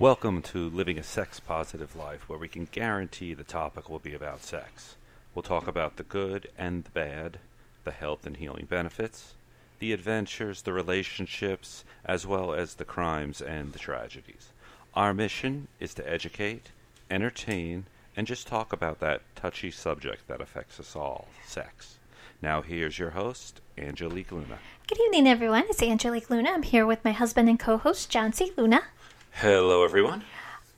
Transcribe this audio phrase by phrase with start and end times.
[0.00, 4.14] Welcome to Living a Sex Positive Life, where we can guarantee the topic will be
[4.14, 4.96] about sex.
[5.34, 7.38] We'll talk about the good and the bad,
[7.84, 9.34] the health and healing benefits,
[9.78, 14.48] the adventures, the relationships, as well as the crimes and the tragedies.
[14.94, 16.70] Our mission is to educate,
[17.10, 17.84] entertain,
[18.16, 21.98] and just talk about that touchy subject that affects us all sex.
[22.40, 24.60] Now, here's your host, Angelique Luna.
[24.86, 25.64] Good evening, everyone.
[25.68, 26.52] It's Angelique Luna.
[26.52, 28.50] I'm here with my husband and co host, John C.
[28.56, 28.84] Luna.
[29.32, 30.24] Hello, everyone.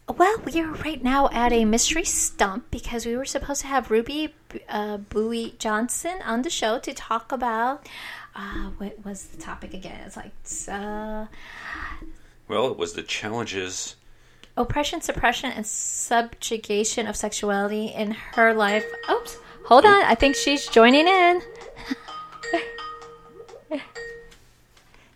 [0.08, 3.90] Well, we are right now at a mystery stump because we were supposed to have
[3.90, 4.34] Ruby
[4.68, 7.88] uh, Bouie Johnson on the show to talk about
[8.36, 10.00] uh, what was the topic again?
[10.06, 10.32] It's like
[10.68, 11.26] uh,
[12.48, 13.96] Well, it was the challenges.
[14.56, 18.84] oppression, suppression, and subjugation of sexuality in her life.
[19.10, 20.02] Oops, hold on.
[20.04, 21.42] I think she's joining in.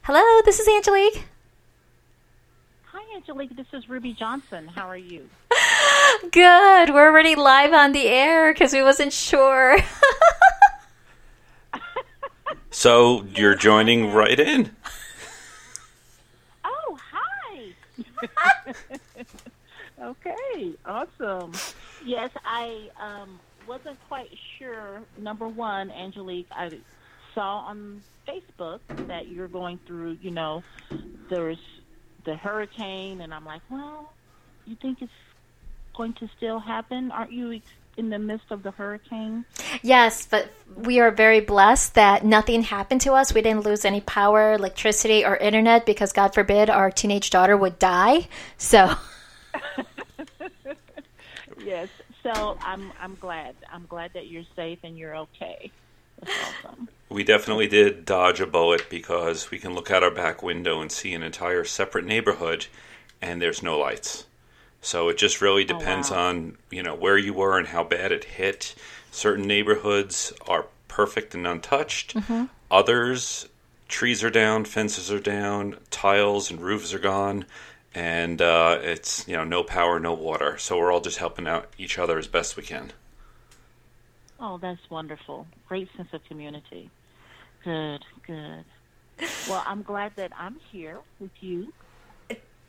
[0.03, 1.25] Hello, this is Angelique.
[3.17, 3.57] Hi, Angelique.
[3.57, 4.69] This is Ruby Johnson.
[4.69, 5.27] How are you?
[6.33, 6.91] Good.
[6.91, 9.79] We're already live on the air because we wasn't sure.
[12.71, 14.71] So, you're joining right in.
[16.63, 17.73] Oh, hi.
[20.03, 21.53] okay, awesome.
[22.05, 25.01] Yes, I um, wasn't quite sure.
[25.17, 26.71] Number one, Angelique, I
[27.35, 30.63] saw on Facebook that you're going through, you know,
[31.31, 31.59] there's
[32.27, 34.13] the hurricane, and I'm like, well,
[34.67, 35.11] you think it's
[35.97, 37.11] going to still happen?
[37.11, 37.65] Aren't you ex-
[37.97, 39.47] in the midst of the hurricane?
[39.83, 43.33] Yes, but we are very blessed that nothing happened to us.
[43.33, 47.79] We didn't lose any power, electricity, or internet because, God forbid, our teenage daughter would
[47.79, 48.29] die.
[48.59, 48.95] So,
[51.67, 51.89] Yes.
[52.23, 53.55] So I'm I'm glad.
[53.73, 55.71] I'm glad that you're safe and you're okay.
[56.23, 56.89] Awesome.
[57.09, 60.91] We definitely did dodge a bullet because we can look out our back window and
[60.91, 62.67] see an entire separate neighborhood
[63.23, 64.27] and there's no lights.
[64.83, 66.29] So it just really depends wow.
[66.29, 68.75] on, you know, where you were and how bad it hit.
[69.11, 72.17] Certain neighborhoods are perfect and untouched.
[72.71, 73.49] Others
[73.89, 77.45] trees are down, fences are down, tiles and roofs are gone,
[77.95, 80.59] and uh, it's, you know, no power, no water.
[80.59, 82.93] So we're all just helping out each other as best we can.
[84.39, 85.47] Oh, that's wonderful.
[85.69, 86.91] Great sense of community.
[87.65, 88.65] Good, good.
[89.49, 91.73] Well, I'm glad that I'm here with you.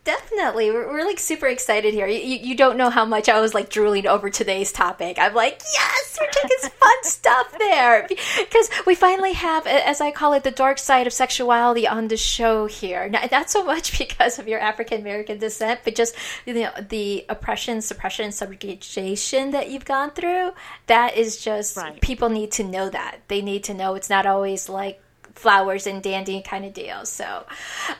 [0.07, 2.07] Definitely, we're, we're like super excited here.
[2.07, 5.17] You, you don't know how much I was like drooling over today's topic.
[5.19, 8.07] I'm like, yes, we're taking fun stuff there.
[8.07, 12.15] Because we finally have, as I call it, the dark side of sexuality on the
[12.15, 13.09] show here.
[13.09, 17.25] Not, not so much because of your African American descent, but just you know, the
[17.27, 20.51] oppression, suppression, subjugation that you've gone through.
[20.87, 21.99] That is just, Right.
[21.99, 23.19] people need to know that.
[23.27, 25.01] They need to know it's not always like
[25.37, 27.05] flowers and dandy kind of deal.
[27.05, 27.45] So,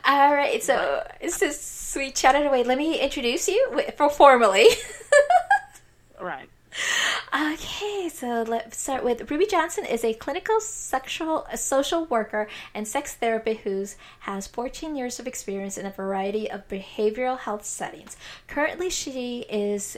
[0.06, 0.62] all right.
[0.64, 2.64] So, this is sweet chatted away.
[2.64, 4.68] Let me introduce you for formally.
[6.20, 6.50] Right.
[7.36, 12.88] Okay, so let's start with Ruby Johnson is a clinical sexual a social worker and
[12.88, 13.86] sex therapist who
[14.20, 18.16] has 14 years of experience in a variety of behavioral health settings.
[18.48, 19.98] Currently, she is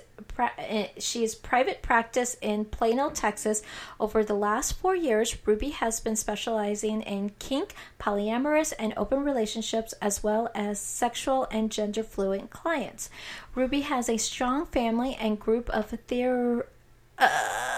[0.57, 3.61] Eh, she is private practice in Plano, Texas.
[3.99, 9.93] Over the last four years, Ruby has been specializing in kink, polyamorous, and open relationships,
[10.01, 13.09] as well as sexual and gender fluent clients.
[13.55, 16.65] Ruby has a strong family and group of theor-
[17.19, 17.69] uh,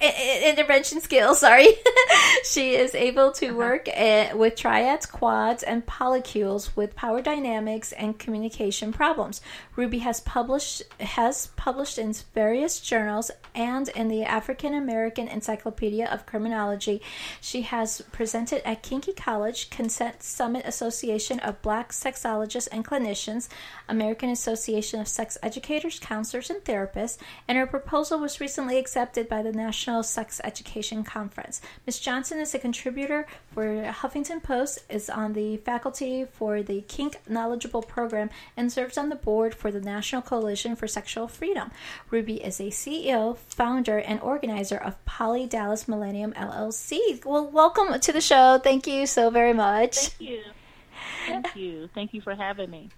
[0.00, 1.40] intervention skills.
[1.40, 1.68] Sorry,
[2.44, 8.18] she is able to work uh, with triads, quads, and polycules with power dynamics and
[8.18, 9.40] communication problems.
[9.76, 16.26] Ruby has published has published in various journals and in the African American Encyclopedia of
[16.26, 17.02] Criminology.
[17.40, 23.48] She has presented at Kinky Kollege, Consent Summit Association of Black Sexologists and Clinicians,
[23.88, 29.42] American Association of Sex Educators, Counselors, and Therapists, and her proposal was recently accepted by
[29.42, 31.60] the National Sex Education Conference.
[31.84, 31.98] Ms.
[32.00, 37.82] Johnson is a contributor for Huffington Post, is on the faculty for the Kink Knowledgeable
[37.82, 41.70] Program, and serves on the board for the National Coalition for Sexual Freedom.
[42.10, 47.22] Ruby is a CEO, founder, and organizer of Poly Dallas Millennium LLC.
[47.26, 48.58] Well, welcome to the show.
[48.58, 49.98] Thank you so very much.
[49.98, 50.42] Thank you.
[51.26, 51.90] Thank you.
[51.94, 52.88] Thank you for having me.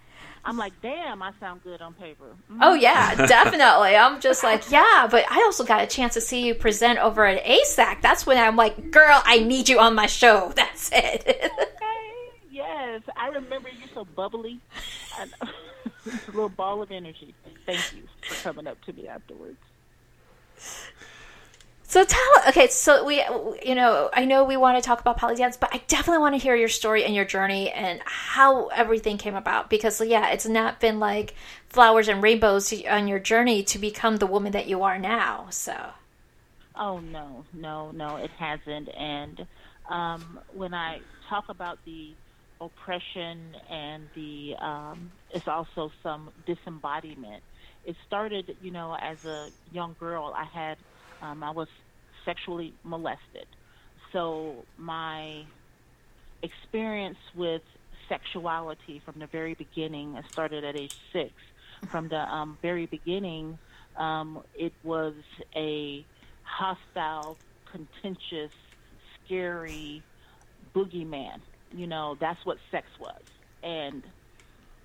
[0.44, 2.36] I'm like, damn, I sound good on paper.
[2.50, 2.58] Mm.
[2.62, 3.96] Oh yeah, definitely.
[3.96, 7.26] I'm just like, yeah, but I also got a chance to see you present over
[7.26, 8.00] at AASECT.
[8.00, 10.52] That's when I'm like, girl, I need you on my show.
[10.56, 11.22] That's it.
[11.26, 11.76] Okay.
[12.50, 14.60] Yes, I remember you're so bubbly.
[15.20, 15.32] And
[16.06, 17.34] it's a little ball of energy.
[17.66, 19.58] Thank you for coming up to me afterwards.
[21.90, 23.16] So tell okay, so we
[23.64, 26.36] you know, I know we want to talk about Poly Dallas, but I definitely want
[26.36, 30.46] to hear your story and your journey and how everything came about because yeah, it's
[30.46, 31.34] not been like
[31.68, 35.48] flowers and rainbows on your journey to become the woman that you are now.
[35.50, 35.74] So
[36.76, 38.88] Oh no, no, no, it hasn't.
[38.96, 39.44] And
[39.90, 42.14] um, when I talk about the
[42.60, 47.42] oppression and the, um, it's also some disembodiment.
[47.84, 50.32] It started, you know, as a young girl.
[50.36, 50.78] I had
[51.22, 51.68] um, I was
[52.24, 53.46] sexually molested.
[54.12, 55.44] So my
[56.42, 57.62] experience with
[58.08, 61.32] sexuality from the very beginning, I started at age six.
[61.88, 63.58] From the um, very beginning,
[63.96, 65.14] um, it was
[65.56, 66.04] a
[66.42, 67.38] hostile,
[67.70, 68.52] contentious,
[69.24, 70.02] scary
[70.74, 71.40] boogeyman.
[71.72, 73.22] You know, that's what sex was.
[73.62, 74.02] And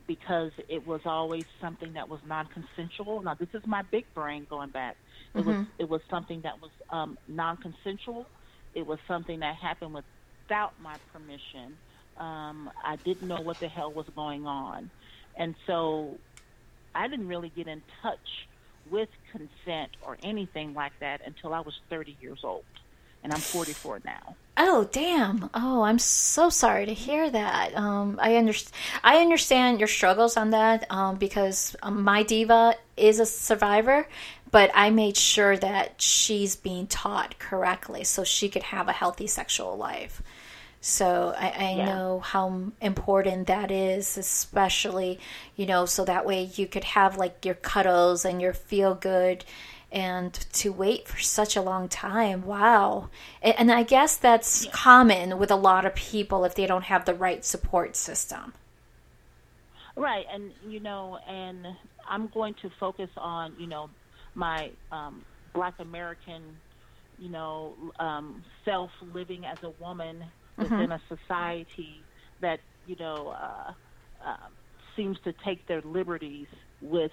[0.07, 3.24] because it was always something that was non-consensual.
[3.24, 4.98] Now, this is my big brain going back.
[5.34, 5.50] It mm-hmm.
[5.50, 8.25] was it was something that was um, non-consensual.
[8.74, 11.78] It was something that happened without my permission.
[12.18, 14.90] Um, I didn't know what the hell was going on,
[15.36, 16.18] and so
[16.94, 18.48] I didn't really get in touch
[18.90, 22.63] with consent or anything like that until I was 30 years old,
[23.24, 24.36] and I'm 44 now.
[24.57, 25.50] Oh damn!
[25.54, 27.75] Oh, I'm so sorry to hear that.
[27.75, 28.74] Um, I understand.
[29.04, 34.07] I understand your struggles on that um, because um, my diva is a survivor,
[34.52, 39.28] but I made sure that she's being taught correctly so she could have a healthy
[39.28, 40.22] sexual life.
[40.80, 41.86] So I, I yeah.
[41.86, 45.19] know how important that is, especially,
[45.56, 49.44] you know, so that way you could have like your cuddles and your feel good
[49.92, 52.46] and to wait for such a long time.
[52.46, 53.10] Wow.
[53.42, 54.72] And, I guess that's yeah.
[54.72, 58.54] common with a lot of people if they don't have the right support system.
[59.96, 60.26] Right.
[60.32, 61.68] And, you know, and
[62.08, 63.90] I'm going to focus on, you know,
[64.34, 65.24] my um,
[65.54, 66.42] Black American,
[67.18, 70.24] you know, um, self living as a woman
[70.58, 70.64] mm-hmm.
[70.64, 72.02] within a society
[72.42, 73.72] that you know uh,
[74.26, 74.38] uh,
[74.96, 76.48] seems to take their liberties
[76.82, 77.12] with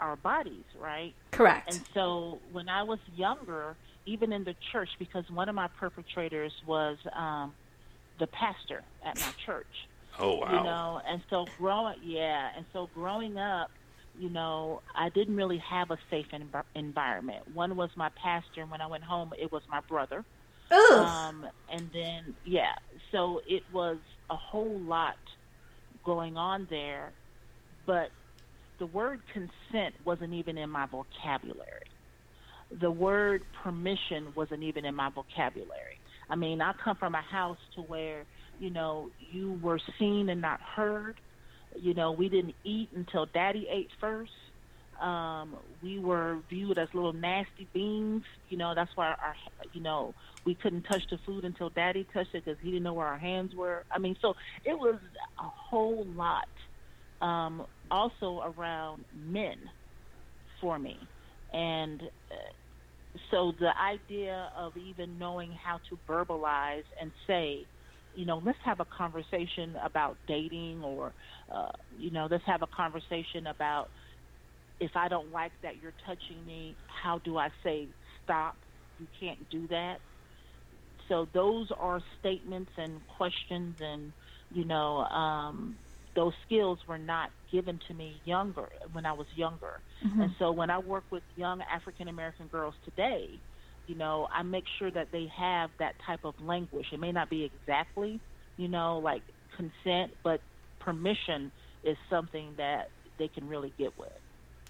[0.00, 1.14] our bodies, right?
[1.30, 1.72] Correct.
[1.72, 3.76] And so when I was younger,
[4.06, 7.52] even in the church, because one of my perpetrators was um,
[8.18, 9.66] the pastor at my church.
[10.18, 10.48] Oh wow!
[10.50, 13.70] You know, and so growing, yeah, and so growing up,
[14.18, 17.54] you know, I didn't really have a safe env- environment.
[17.54, 20.24] One was my pastor, and when I went home, it was my brother.
[20.72, 20.94] Ooh.
[20.94, 22.74] Um, and then, yeah,
[23.12, 23.98] so it was
[24.28, 25.16] a whole lot
[26.04, 27.12] going on there,
[27.86, 28.10] but
[28.80, 31.86] the word consent wasn't even in my vocabulary.
[32.80, 35.98] The word permission wasn't even in my vocabulary.
[36.28, 38.24] I mean, I come from a house to where,
[38.58, 41.16] you know, you were seen and not heard
[41.76, 44.32] you know, we didn't eat until Daddy ate first.
[45.00, 48.22] Um, we were viewed as little nasty beings.
[48.48, 49.34] You know, that's why our,
[49.72, 52.92] you know, we couldn't touch the food until Daddy touched it because he didn't know
[52.92, 53.84] where our hands were.
[53.90, 54.34] I mean, so
[54.64, 54.96] it was
[55.38, 56.48] a whole lot.
[57.22, 59.64] Um, also around men
[60.60, 61.10] for me,
[61.52, 62.36] and uh,
[63.30, 67.68] so the idea of even knowing how to verbalize and say,
[68.12, 71.14] you know, let's have a conversation about dating or,
[71.52, 73.90] uh, you know, let's have a conversation about
[74.80, 78.56] if I don't like that you're touching me, how do I say stop?
[78.98, 80.00] You can't do that.
[81.08, 84.14] So those are statements and questions and,
[84.50, 85.80] you know, um,
[86.14, 89.80] those skills were not given to me younger when I was younger.
[90.04, 90.20] Mm-hmm.
[90.22, 93.38] And so when I work with young African American girls today,
[93.86, 96.86] you know, I make sure that they have that type of language.
[96.92, 98.20] It may not be exactly,
[98.56, 99.22] you know, like
[99.56, 100.40] consent, but
[100.78, 101.50] permission
[101.82, 104.12] is something that they can really get with.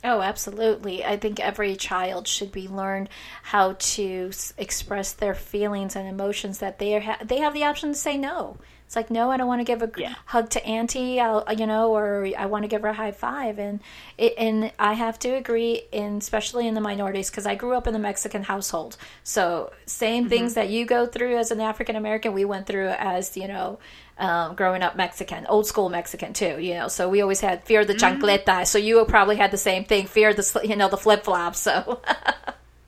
[0.03, 1.05] Oh, absolutely.
[1.05, 3.11] I think every child should be learned
[3.43, 7.99] how to express their feelings and emotions that they ha- they have the option to
[7.99, 8.57] say no.
[8.91, 10.17] It's like, no, I don't want to give a yeah.
[10.27, 13.61] hug to Auntie, I'll, you know, or I want to give her a high five.
[13.61, 13.79] And
[14.19, 17.87] it, and I have to agree, in especially in the minorities, because I grew up
[17.87, 18.97] in the Mexican household.
[19.23, 20.31] So same mm-hmm.
[20.31, 23.79] things that you go through as an African American, we went through as you know.
[24.19, 26.89] Um, growing up Mexican, old school Mexican too, you know.
[26.89, 28.21] So we always had fear the mm-hmm.
[28.21, 28.67] chancleta.
[28.67, 31.61] So you probably had the same thing, fear the you know the flip flops.
[31.61, 32.03] So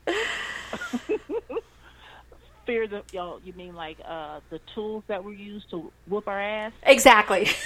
[2.67, 6.41] fear the y'all you mean like uh the tools that were used to whoop our
[6.41, 6.73] ass?
[6.83, 7.49] Exactly.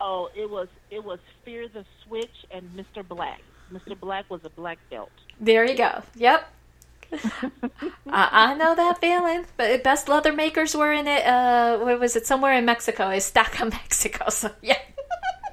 [0.00, 3.40] Oh it was it was fear the switch and mr black.
[3.72, 5.10] Mr black was a black belt.
[5.38, 6.02] There you go.
[6.16, 6.52] Yep.
[7.12, 12.14] I, I, know that feeling but best leather makers were in it uh where was
[12.14, 14.78] it somewhere in mexico it's Estaca mexico so yeah.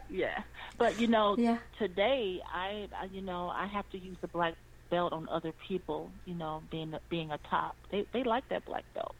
[0.07, 0.43] Yeah.
[0.77, 1.57] But you know yeah.
[1.79, 4.53] today I, I you know i have to use the black
[4.89, 7.75] belt on other people, you know, being being a top.
[7.91, 9.15] They they like that black belt.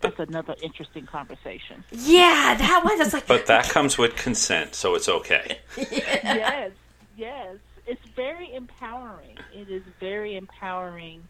[0.00, 1.84] So that's another interesting conversation.
[1.90, 3.00] Yeah, that was.
[3.00, 5.58] It's like, But that comes with consent, so it's okay.
[5.76, 6.72] yes,
[7.16, 7.56] yes.
[7.86, 9.36] It's very empowering.
[9.52, 11.26] It is very empowering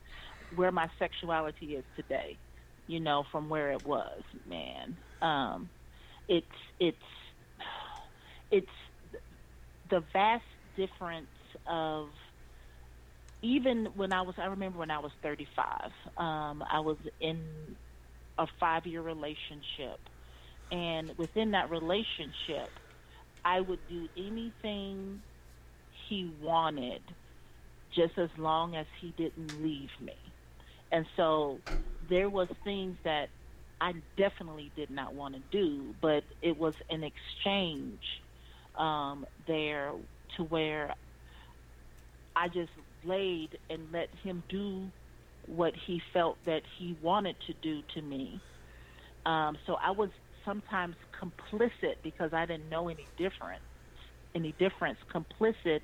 [0.55, 2.37] where my sexuality is today.
[2.87, 4.97] You know, from where it was, man.
[5.23, 5.69] Um,
[6.29, 6.47] it's
[6.79, 6.97] it's
[8.51, 8.67] it's
[9.91, 10.45] the vast
[10.77, 11.27] difference
[11.67, 12.09] of
[13.43, 14.37] even when I was.
[14.39, 15.93] I remember when I was 35.
[16.17, 17.79] Um, I was in
[18.39, 20.01] a five year relationship.
[20.71, 22.71] And within that relationship,
[23.45, 25.25] I would do anything
[26.09, 27.17] he wanted
[27.95, 30.37] just as long as he didn't leave me.
[30.93, 31.65] And so
[32.01, 33.31] there was things that
[33.81, 38.03] I definitely did not want to do, but it was an exchange
[38.77, 39.93] um, there
[40.37, 40.95] to where
[42.37, 42.73] I just
[43.05, 44.91] laid and let him do
[45.47, 48.41] what he felt that he wanted to do to me.
[49.27, 50.11] Um, so I was
[50.45, 53.63] sometimes complicit because I didn't know any difference,
[54.35, 55.81] any difference, complicit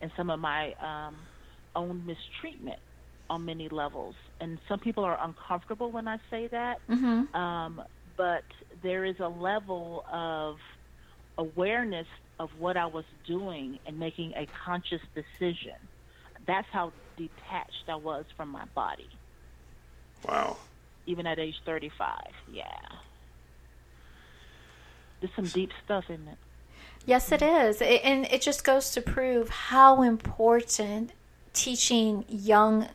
[0.00, 1.16] in some of my um,
[1.74, 2.78] own mistreatment
[3.30, 4.14] on many levels.
[4.40, 7.34] And some people are uncomfortable when I say that, Mhm.
[7.34, 7.82] um,
[8.16, 8.44] but
[8.82, 10.56] there is a level of
[11.36, 12.06] awareness
[12.38, 15.87] of what I was doing and making a conscious decision.
[16.48, 19.08] That's how detached I was from my body,
[20.26, 20.56] Wow.
[21.06, 22.22] even at age 35.
[22.50, 22.64] Yeah.
[25.20, 26.38] There's some deep stuff in it.
[27.04, 27.82] Yes, it is.
[27.82, 31.12] It, and it just goes to prove how important
[31.52, 32.88] teaching young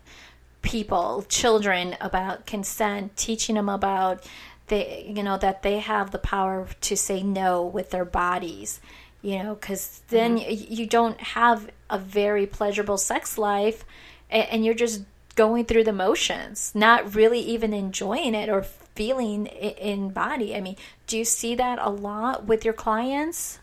[0.64, 4.28] people, children about consent, teaching them about
[4.68, 8.80] they you know that they have the power to say no with their bodies.
[9.24, 13.86] You know, cuz then y you don't have a very pleasurable sex life
[14.30, 15.04] and, you're just
[15.36, 20.56] going through the motions, not really even enjoying it or feeling it in body.
[20.56, 20.76] I mean,
[21.08, 23.60] do you see that a lot with your clients?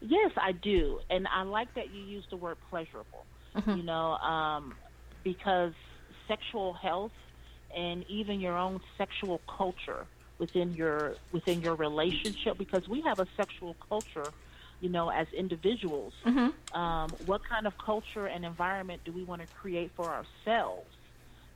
[0.00, 3.24] Yes, I do, and I like that you use the word pleasurable.
[3.66, 4.74] You know, um,
[5.24, 5.72] because
[6.28, 7.12] sexual health
[7.76, 10.06] and even your own sexual culture
[10.40, 14.32] within your within your relationship, because we have a sexual culture,
[14.80, 16.14] you know, as individuals.
[16.74, 20.88] Um, what kind of culture and environment do we want to create for ourselves?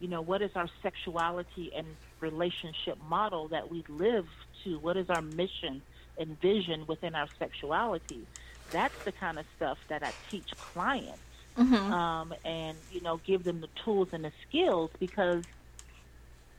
[0.01, 1.87] You know, what is our sexuality and
[2.21, 4.27] relationship model that we live
[4.65, 4.79] to?
[4.79, 5.83] What is our mission
[6.19, 8.27] and vision within our sexuality?
[8.71, 11.23] That's the kind of stuff that I teach clients,
[11.93, 15.45] um, and you know, give them the tools and the skills because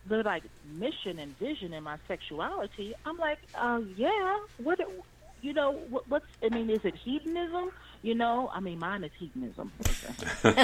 [0.07, 2.93] they're like mission and vision in my sexuality.
[3.05, 4.37] I'm like, uh, yeah.
[4.57, 4.79] What,
[5.41, 6.25] you know, what, what's?
[6.43, 7.69] I mean, is it hedonism?
[8.01, 9.71] You know, I mean, mine is hedonism.
[9.79, 10.57] That's where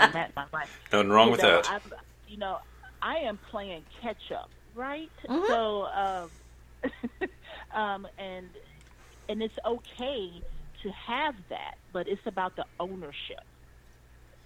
[0.00, 0.80] I'm at in my life.
[0.92, 1.70] Nothing wrong You with know, that.
[1.70, 1.92] I've,
[2.26, 2.58] you know,
[3.02, 5.10] I am playing catch up, right?
[5.28, 5.46] Mhm.
[5.48, 6.30] So, um,
[7.80, 8.48] um, and
[9.28, 10.42] and it's okay
[10.82, 13.42] to have that, but it's about the ownership.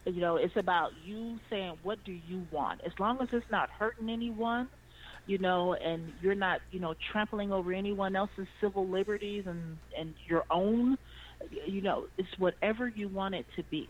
[0.05, 3.71] You know, it's about you saying, "What do you want?" As long as it's not
[3.71, 4.69] hurting anyone,
[5.27, 10.17] you know, and you're not, you know, trampling over anyone else's civil liberties and and
[10.29, 10.97] your own,
[11.67, 13.89] you know, it's whatever you want it to be,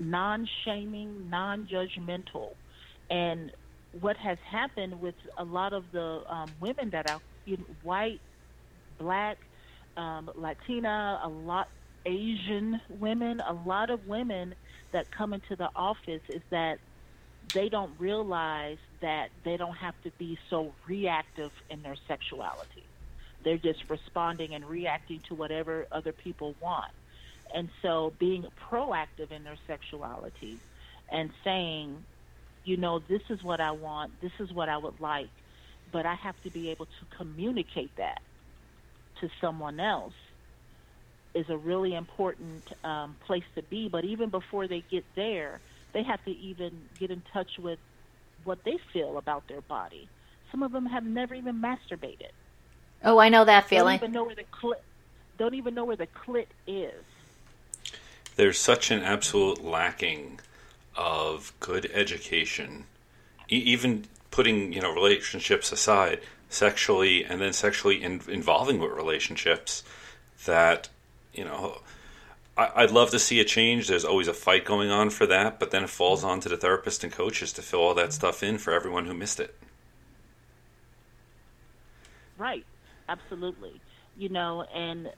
[0.00, 2.54] non-shaming, non-judgmental,
[3.10, 3.52] and
[3.92, 8.20] what has happened with a lot of the um, women that are you know, white,
[8.98, 9.38] black,
[9.96, 11.68] um, Latina, a lot
[12.06, 14.54] Asian women, a lot of women
[14.94, 16.78] that come into the office is that
[17.52, 22.84] they don't realize that they don't have to be so reactive in their sexuality.
[23.44, 26.92] They're just responding and reacting to whatever other people want.
[27.52, 30.58] And so being proactive in their sexuality
[31.10, 32.02] and saying,
[32.64, 35.28] you know, this is what I want, this is what I would like,
[35.92, 38.22] but I have to be able to communicate that
[39.20, 40.14] to someone else
[41.34, 43.88] is a really important um, place to be.
[43.88, 45.60] But even before they get there,
[45.92, 47.78] they have to even get in touch with
[48.44, 50.08] what they feel about their body.
[50.50, 52.30] Some of them have never even masturbated.
[53.02, 53.96] Oh, I know that Don't feeling.
[53.96, 54.74] even know where the clit.
[55.36, 56.94] Don't even know where the clit is.
[58.36, 60.40] There's such an absolute lacking
[60.96, 62.84] of good education,
[63.50, 69.82] e- even putting you know relationships aside, sexually and then sexually in- involving with relationships.
[70.46, 70.88] That
[71.34, 71.82] you know,
[72.56, 73.88] I- I'd love to see a change.
[73.88, 76.56] There's always a fight going on for that, but then it falls on to the
[76.56, 79.58] therapist and coaches to fill all that stuff in for everyone who missed it.
[82.36, 82.66] Right.
[83.08, 83.82] Absolutely.
[84.14, 85.08] You know, and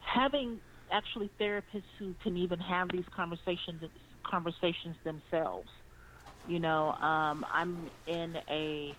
[0.00, 0.60] having
[0.92, 3.82] actually therapists who can even have these conversations
[4.26, 5.70] conversations themselves.
[6.44, 8.98] You know, um, I'm in a,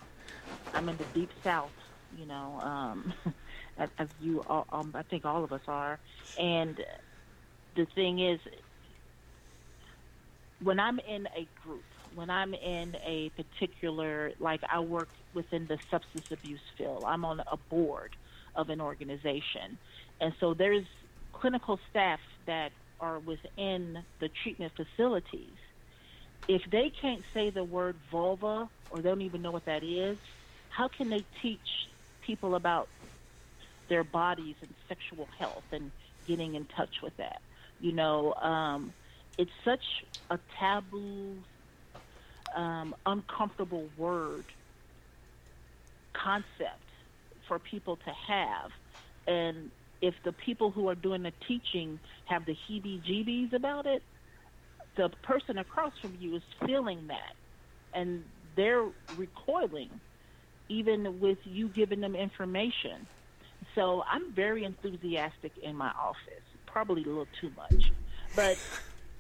[0.74, 1.74] I'm in the deep south.
[2.12, 3.14] You know, um,
[3.80, 6.00] as, you, all, um, I think all of us are,
[6.38, 6.80] and
[7.76, 8.40] the thing is,
[10.62, 15.78] when I'm in a group, when I'm in a particular, like I work within the
[15.90, 18.16] substance abuse field, I'm on a board
[18.56, 19.80] of an organization.
[20.20, 20.86] And so there's
[21.34, 25.58] clinical staff that are within the treatment facilities.
[26.48, 30.18] If they can't say the word vulva or they don't even know what that is,
[30.70, 31.60] how can they teach
[32.26, 32.90] people about
[33.90, 35.92] their bodies and sexual health and
[36.28, 37.42] getting in touch with that?
[37.80, 38.94] You know, um,
[39.38, 39.84] it's such
[40.30, 41.44] a taboo,
[42.56, 44.46] um, uncomfortable word
[46.16, 46.90] concept
[47.48, 48.72] for people to have.
[49.28, 54.04] And if the people who are doing the teaching have the heebie jeebies about it,
[54.98, 57.34] the person across from you is feeling that.
[57.94, 60.02] And they're recoiling,
[60.70, 63.08] even with you giving them information.
[63.80, 67.94] So I'm very enthusiastic in my office, probably a little too much.
[68.36, 68.58] But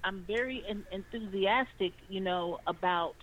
[0.04, 3.16] I'm very en- enthusiastic, you know, about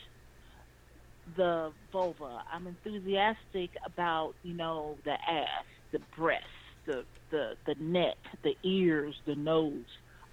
[1.36, 2.42] the vulva.
[2.50, 6.46] I'm enthusiastic about, you know, the ass, the breasts,
[6.86, 9.84] the the the neck, the ears, the nose,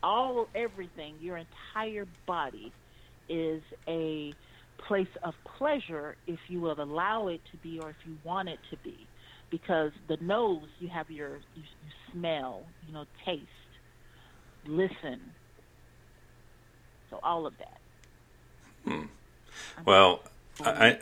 [0.02, 1.18] all everything.
[1.20, 2.74] Your entire body
[3.28, 4.38] is a
[4.88, 8.60] place of pleasure if you will allow it to be or if you want it
[8.70, 9.10] to be
[9.54, 13.46] because the nose you have your you, you smell you know taste
[14.66, 15.20] listen
[17.14, 17.78] so all of that.
[18.86, 19.06] Hmm.
[19.86, 20.22] Well,
[20.62, 20.98] I,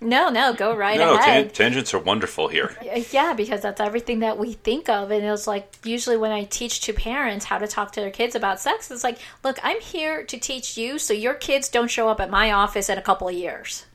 [0.00, 1.52] no, no, go right no, ahead.
[1.52, 2.76] tangents are wonderful here.
[3.10, 5.10] Yeah, because that's everything that we think of.
[5.10, 8.36] And it's like, usually when I teach to parents how to talk to their kids
[8.36, 12.08] about sex, it's like, look, I'm here to teach you so your kids don't show
[12.08, 13.86] up at my office in a couple of years.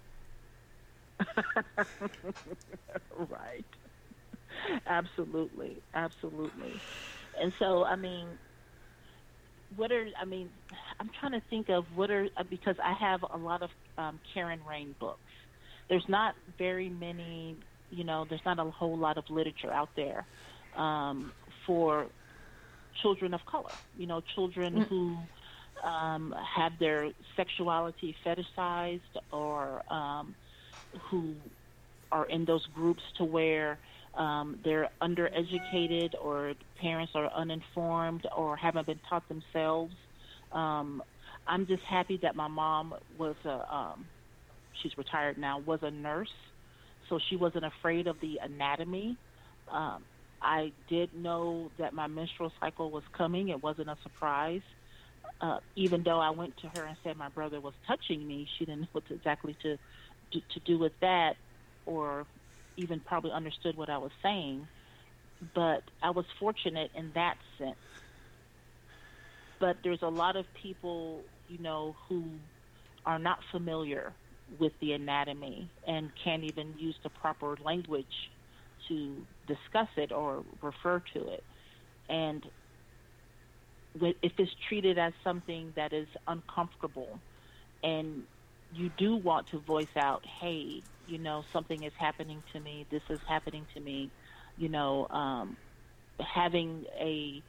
[4.85, 5.83] Absolutely.
[5.93, 6.81] Absolutely.
[7.39, 8.39] And so, I mean,
[9.75, 10.49] what are I mean,
[10.99, 14.19] I'm trying to think of what are uh, because I have a lot of um,
[14.33, 15.19] Karen Rayne books.
[15.89, 17.57] There's not very many,
[17.89, 20.27] you know, there's not a whole lot of literature out there
[20.75, 21.33] um,
[21.65, 22.09] for
[23.01, 23.77] children of color.
[23.97, 24.87] You know, children mm.
[24.87, 25.17] who
[25.83, 30.35] um, have their sexuality fetishized or um,
[31.09, 31.35] who
[32.11, 33.79] are in those groups to where
[34.15, 39.93] um, they're undereducated or parents are uninformed or haven't been taught themselves.
[40.51, 41.01] Um,
[41.47, 44.05] I'm just happy that my mom was a, um,
[44.81, 46.33] she's retired now, was a nurse,
[47.09, 49.17] so she wasn't afraid of the anatomy.
[49.69, 50.03] Um,
[50.41, 53.49] I did know that my menstrual cycle was coming.
[53.49, 54.61] It wasn't a surprise.
[55.39, 58.65] Uh, even though I went to her and said my brother was touching me, she
[58.65, 59.77] didn't know what to, exactly to,
[60.33, 61.35] to to do with that,
[61.85, 62.25] or
[62.81, 64.67] even probably understood what I was saying,
[65.55, 67.75] but I was fortunate in that sense.
[69.59, 72.23] But there's a lot of people, you know, who
[73.05, 74.13] are not familiar
[74.59, 78.05] with the anatomy and can't even use the proper language
[78.87, 81.43] to discuss it or refer to it.
[82.09, 82.43] And
[84.01, 87.19] if it's treated as something that is uncomfortable
[87.83, 88.23] and
[88.71, 93.01] you do want to voice out, hey, you know, something is happening to me, this
[93.09, 94.11] is happening to me,
[94.57, 95.57] you know, um,
[96.19, 97.43] having a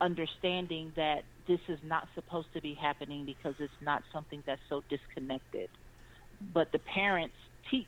[0.00, 4.82] understanding that this is not supposed to be happening because it's not something that's so
[4.90, 5.70] disconnected.
[6.52, 7.36] But the parents
[7.70, 7.86] teach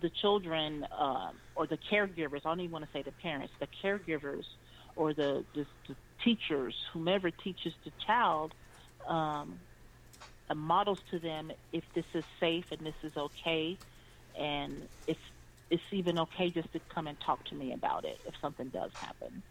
[0.00, 3.68] the children uh, or the caregivers, I don't even want to say the parents, the
[3.82, 4.44] caregivers
[4.96, 8.52] or the, the, the teachers, whomever teaches the child,
[9.08, 9.60] um,
[10.48, 13.76] uh, models to them if this is safe and this is okay,
[14.38, 15.16] and if
[15.70, 18.92] it's even okay just to come and talk to me about it if something does
[18.94, 19.42] happen.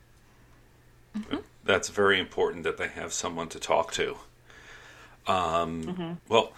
[1.18, 1.38] Mm-hmm.
[1.64, 4.18] That's very important that they have someone to talk to.
[5.28, 6.14] Um, mm-hmm.
[6.28, 6.54] Well,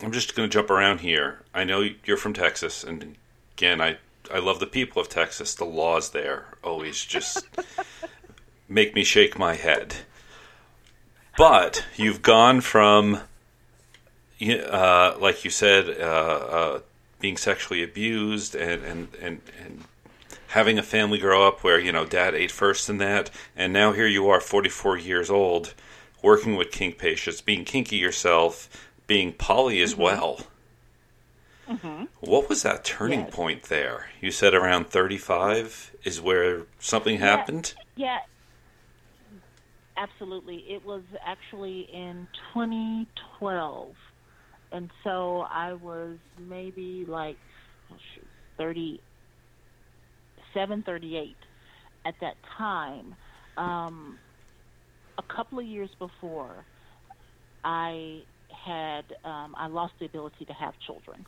[0.00, 1.40] I'm just going to jump around here.
[1.54, 3.16] I know you're from Texas, and
[3.56, 3.98] again, I
[4.32, 5.54] I love the people of Texas.
[5.54, 7.46] The laws there always just
[8.68, 9.96] make me shake my head.
[11.36, 13.20] But you've gone from
[14.40, 16.80] uh, like you said, uh, uh,
[17.20, 19.84] being sexually abused and, and, and, and
[20.48, 23.30] having a family grow up where, you know, dad ate first in that.
[23.56, 25.74] And now here you are, 44 years old,
[26.22, 28.68] working with kink patients, being kinky yourself,
[29.06, 30.02] being poly as mm-hmm.
[30.02, 30.40] well.
[31.68, 32.04] Mm-hmm.
[32.20, 33.34] What was that turning yes.
[33.34, 34.10] point there?
[34.20, 37.20] You said around 35 is where something yeah.
[37.20, 37.74] happened?
[37.94, 38.18] Yeah.
[39.96, 40.64] absolutely.
[40.68, 43.94] It was actually in 2012.
[44.72, 47.38] And so I was maybe like
[47.90, 49.16] oh shoot, 37,
[50.84, 51.38] 38
[52.04, 53.14] at that time.
[53.56, 54.20] Um,
[55.18, 56.68] a couple of years before,
[57.64, 61.26] I had um, I lost the ability to have children.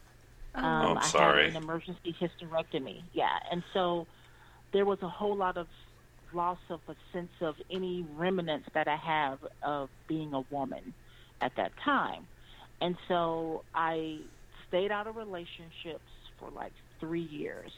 [0.55, 1.09] Oh, Um, I'm I sorry.
[1.09, 3.11] had an emergency hysterectomy.
[3.12, 4.09] Yeah, and so
[4.72, 5.68] there was a whole lot of
[6.33, 10.96] loss of a sense of any remnants that I have of being a woman
[11.40, 12.28] at that time.
[12.83, 14.18] And so I
[14.66, 17.71] stayed out of relationships for like three years.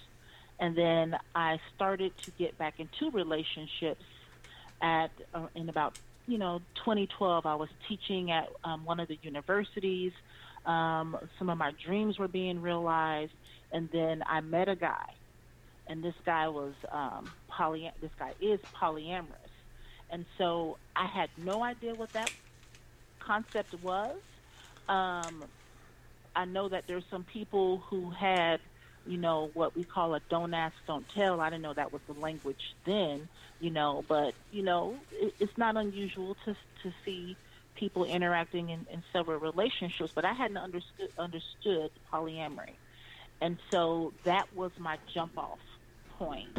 [0.58, 4.04] And then I started to get back into relationships
[4.80, 7.44] at uh, in about you know 2012.
[7.44, 10.12] I was teaching at um, one of the universities.
[10.64, 13.34] Um, some of my dreams were being realized,
[13.72, 15.12] and then I met a guy,
[15.86, 17.90] and this guy was um, poly.
[18.00, 19.52] This guy is polyamorous,
[20.08, 22.32] and so I had no idea what that
[23.18, 24.16] concept was.
[24.88, 25.50] Um,
[26.34, 28.60] I know that there's some people who had,
[29.04, 31.40] you know, what we call a don't ask, don't tell.
[31.40, 33.28] I didn't know that was the language then,
[33.60, 37.38] you know, but you know, it, it's not unusual to to see
[37.76, 40.12] people interacting in, in several relationships.
[40.14, 42.78] But I hadn't understood understood polyamory,
[43.40, 45.60] and so that was my jump off
[46.08, 46.52] point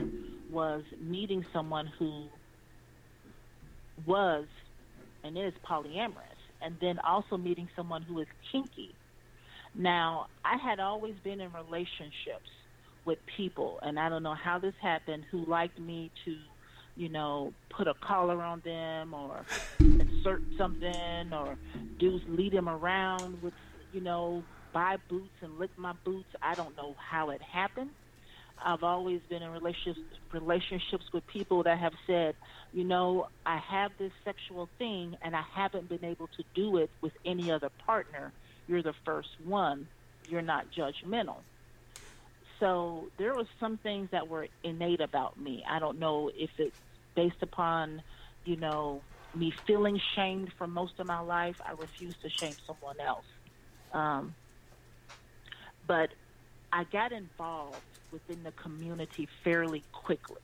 [0.50, 2.30] was meeting someone who
[4.06, 4.48] was
[5.24, 6.35] and is polyamorous,
[6.66, 8.96] and then also meeting someone who is kinky.
[9.76, 12.50] Now, I had always been in relationships
[13.06, 16.36] with people, and I don't know how this happened, who liked me to,
[16.96, 19.46] you know, put a collar on them or
[19.80, 21.56] insert something or
[22.00, 23.54] do lead them around with,
[23.94, 26.30] you know, buy boots and lick my boots.
[26.42, 27.92] I don't know how it happened.
[28.66, 30.00] I've always been in relationships
[30.34, 32.36] relationships with people that have said,
[32.74, 36.90] you know, I have this sexual thing and I haven't been able to do it
[37.00, 38.34] with any other partner.
[38.68, 39.88] You're the first one.
[40.28, 41.38] You're not judgmental.
[42.60, 45.64] So there was some things that were innate about me.
[45.70, 46.76] I don't know if it's
[47.16, 48.02] based upon,
[48.46, 49.02] you know,
[49.36, 51.56] me feeling shamed for most of my life.
[51.64, 53.26] I refuse to shame someone else.
[53.94, 54.34] Um,
[55.88, 56.10] but
[56.76, 60.42] I got involved within the community fairly quickly.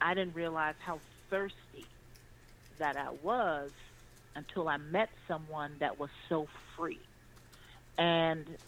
[0.00, 1.88] I didn't realize how thirsty
[2.80, 3.70] that I was
[4.34, 7.08] until I met someone that was so free.
[7.96, 8.58] And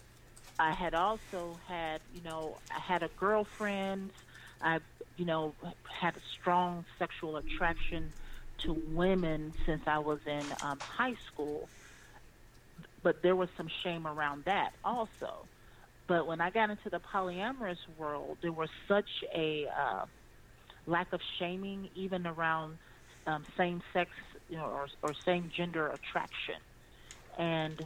[0.57, 4.13] I had also had, you know, I had a girlfriend.
[4.61, 4.79] I,
[5.17, 5.57] you know,
[6.01, 8.13] had a strong sexual attraction
[8.59, 11.71] to women since I was in um, high school.
[13.03, 15.49] But there was some shame around that also.
[16.07, 20.05] But when I got into the polyamorous world, there was such a uh,
[20.85, 22.77] lack of shaming, even around
[23.27, 24.11] um, same sex
[24.49, 26.61] you know, or, or same gender attraction.
[27.39, 27.81] And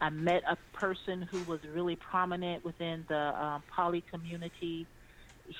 [0.00, 4.88] I met a person who was really prominent within the um, poly community.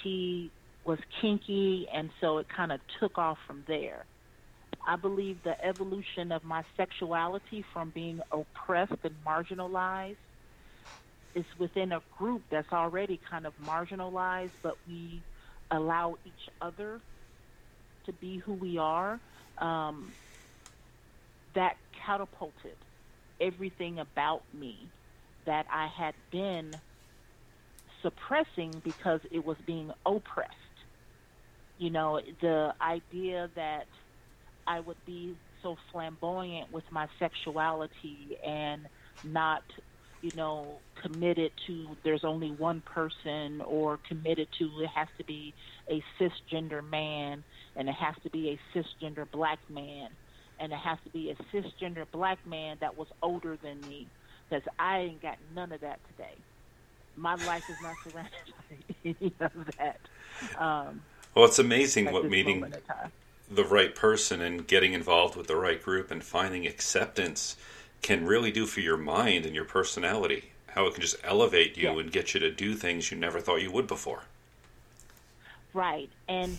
[0.02, 0.50] He
[0.84, 4.06] was kinky, and so it kind of took off from there.
[4.88, 10.16] I believe the evolution of my sexuality from being oppressed and marginalized
[11.34, 15.22] is within a group that's already kind of marginalized, but we
[15.70, 17.00] allow each other
[18.06, 19.20] to be who we are.
[19.58, 20.12] Um,
[21.54, 22.76] that catapulted
[23.40, 24.88] everything about me
[25.46, 26.72] that I had been
[28.02, 30.54] suppressing because it was being oppressed.
[31.78, 33.86] You know, the idea that
[34.66, 38.86] I would be so flamboyant with my sexuality and
[39.24, 39.62] not,
[40.22, 45.54] you know, committed to there's only one person or committed to it has to be
[45.88, 47.42] a cisgender man
[47.76, 50.10] and it has to be a cisgender black man
[50.58, 54.06] and it has to be a cisgender black man that was older than me
[54.48, 56.36] because I ain't got none of that today.
[57.16, 58.32] My life is not surrounded
[58.70, 60.62] by any of that.
[60.62, 61.02] Um,
[61.34, 63.12] Well, it's amazing what meeting moment in time.
[63.50, 67.56] the right person and getting involved with the right group and finding acceptance
[68.02, 70.52] can really do for your mind and your personality.
[70.68, 71.98] How it can just elevate you Yeah.
[71.98, 74.24] and get you to do things you never thought you would before.
[75.72, 76.10] Right.
[76.28, 76.58] And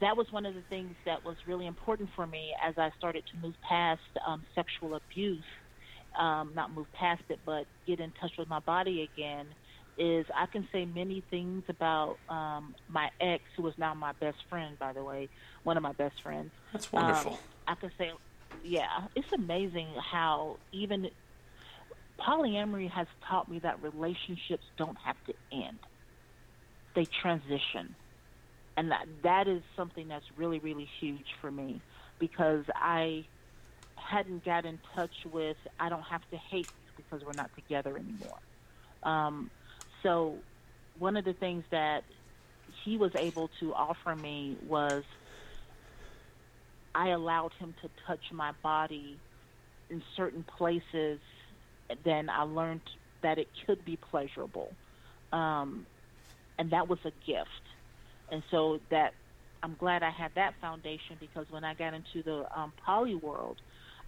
[0.00, 3.24] that was one of the things that was really important for me as I started
[3.26, 5.44] to move past um, sexual abuse.
[6.18, 9.46] Um, not move past it, but get in touch with my body again.
[9.96, 14.38] Is I can say many things about um, my ex, who is now my best
[14.48, 15.28] friend, by the way,
[15.62, 16.50] one of my best friends.
[16.72, 17.32] That's wonderful.
[17.32, 18.12] Um, I can say,
[18.52, 21.10] yeah, it's amazing how even
[22.20, 25.80] polyamory has taught me that relationships don't have to end;
[26.94, 27.96] they transition
[28.76, 31.84] and that that is something that's really really huge for me
[32.20, 33.28] because I
[33.98, 38.40] hadn't got in touch with I don't have to hate because we're not together anymore.
[39.02, 39.52] Um,
[40.02, 40.46] so
[40.94, 42.04] one of the things that
[42.84, 45.04] he was able to offer me was
[46.94, 49.22] I allowed him to touch my body
[49.90, 51.20] in certain places.
[52.04, 52.82] Then I learned
[53.22, 54.76] that it could be pleasurable,
[55.32, 55.88] um,
[56.58, 57.68] and that was a gift.
[58.30, 59.14] And so that
[59.62, 63.60] I'm glad I had that foundation because when I got into the um, poly world,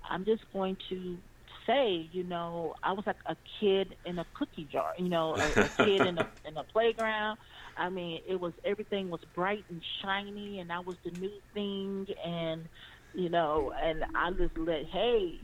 [0.08, 1.22] I'm just going to
[1.66, 5.64] say, you know, I was like a kid in a cookie jar, you know, a,
[5.64, 7.38] a kid in a in a playground.
[7.76, 12.06] I mean, it was everything was bright and shiny, and I was the new thing,
[12.24, 12.68] and
[13.12, 15.40] you know, and I just let, hey,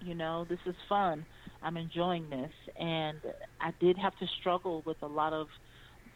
[0.00, 1.26] you know, this is fun.
[1.62, 3.20] I'm enjoying this, and
[3.60, 5.48] I did have to struggle with a lot of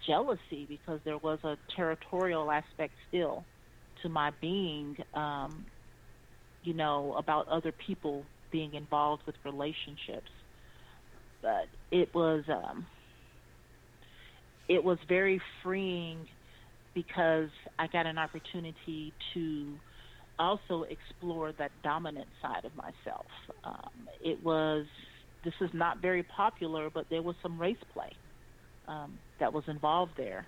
[0.06, 3.46] jealousy because there was a territorial aspect still
[4.02, 5.66] to my being, um,
[6.62, 10.30] you know, about other people being involved with relationships.
[11.42, 12.86] But it was um,
[14.68, 16.28] it was very freeing
[16.94, 17.48] because
[17.80, 19.74] I got an opportunity to
[20.38, 23.26] also explore that dominant side of myself.
[23.64, 24.86] Um, it was
[25.44, 28.12] this is not very popular, but there was some race play
[28.86, 30.46] um, that was involved there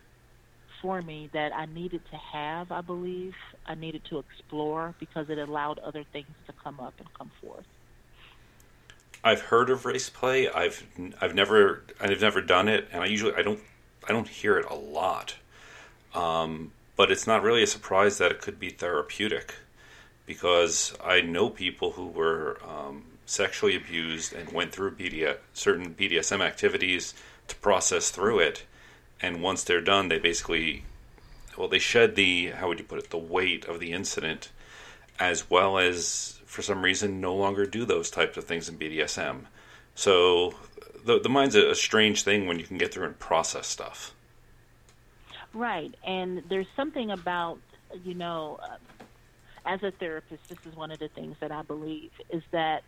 [0.80, 2.70] for me that I needed to have.
[2.70, 3.32] I believe
[3.66, 7.66] I needed to explore because it allowed other things to come up and come forth.
[9.24, 10.48] I've heard of race play.
[10.48, 10.86] I've
[11.20, 13.60] I've never I've never done it, and I usually I don't
[14.08, 15.36] I don't hear it a lot.
[16.14, 19.54] Um, but it's not really a surprise that it could be therapeutic,
[20.24, 24.96] because I know people who were um, sexually abused and went through
[25.52, 27.14] certain BDSM activities
[27.48, 28.64] to process through it,
[29.20, 30.84] and once they're done, they basically
[31.56, 34.50] well they shed the how would you put it the weight of the incident,
[35.18, 39.46] as well as for some reason no longer do those types of things in BDSM.
[39.94, 40.54] So
[41.04, 44.14] the the mind's a, a strange thing when you can get through and process stuff.
[45.52, 47.58] Right, and there's something about
[48.02, 48.76] you know, uh,
[49.64, 52.82] as a therapist, this is one of the things that I believe is that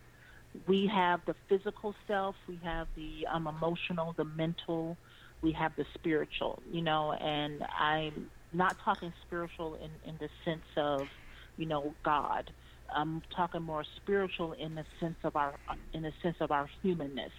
[0.67, 4.97] we have the physical self, we have the um, emotional, the mental,
[5.43, 6.63] we have the spiritual.
[6.71, 11.09] You know, and I'm not talking spiritual in in the sense of
[11.57, 12.51] you know God
[12.95, 15.59] I'm talking more spiritual in the sense of our
[15.93, 17.33] in the sense of our humanness,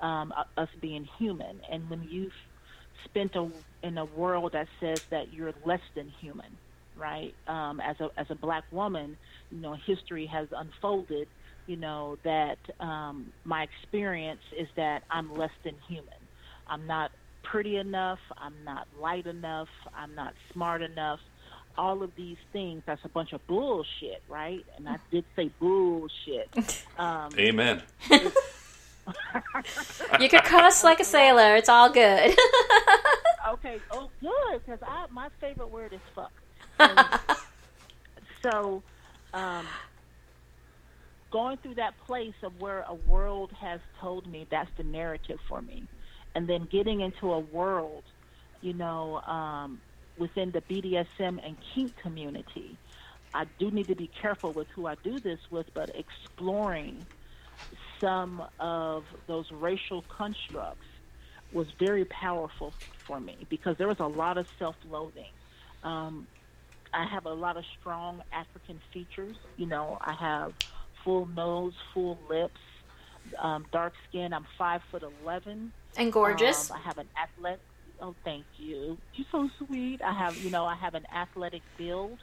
[0.00, 1.60] um, us being human.
[1.70, 2.32] And when you've
[3.04, 6.60] spent a, in a world that says that you're less than human,
[6.94, 7.36] right?
[7.46, 9.18] Um, as a as a black woman,
[9.50, 11.30] you know, history has unfolded.
[11.66, 16.28] You know that um, my experience is that I'm less than human.
[16.66, 17.12] I'm not
[17.44, 18.20] pretty enough.
[18.38, 19.68] I'm not light enough.
[19.94, 21.20] I'm not smart enough
[21.76, 24.64] all of these things that's a bunch of bullshit right?
[24.76, 26.48] And i did say bullshit.
[26.98, 27.82] Um, amen.
[28.10, 28.20] you
[30.28, 31.56] could cuss like a sailor.
[31.56, 32.36] It's all good.
[33.52, 33.78] Okay.
[33.90, 36.32] Oh good because i my favorite word is fuck.
[36.78, 36.98] And
[38.42, 38.82] so
[39.34, 39.66] um
[41.32, 45.62] going through that place of where a world has told me that's the narrative for
[45.62, 45.88] me
[46.34, 48.04] and then getting into a world
[48.60, 49.80] you know um
[50.18, 52.76] within the BDSM and kink community.
[53.34, 57.06] I do need to be careful with who I do this with, but exploring
[58.00, 60.86] some of those racial constructs
[61.52, 65.30] was very powerful for me because there was a lot of self-loathing.
[65.84, 66.26] Um,
[66.92, 69.36] I have a lot of strong African features.
[69.56, 70.52] You know, I have
[71.04, 72.60] full nose, full lips,
[73.38, 74.32] um, dark skin.
[74.32, 76.70] I'm five foot eleven and gorgeous.
[76.70, 77.60] Um, I have an athletic
[78.02, 78.98] oh, thank you.
[79.14, 80.02] You're so sweet.
[80.02, 82.18] I have, you know, I have an athletic build,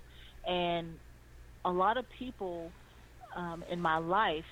[0.47, 0.99] and
[1.65, 2.71] a lot of people
[3.35, 4.45] um, in my life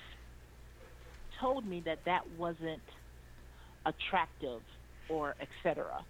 [1.40, 2.82] told me that that wasn't
[3.86, 4.62] attractive
[5.08, 6.02] or etc.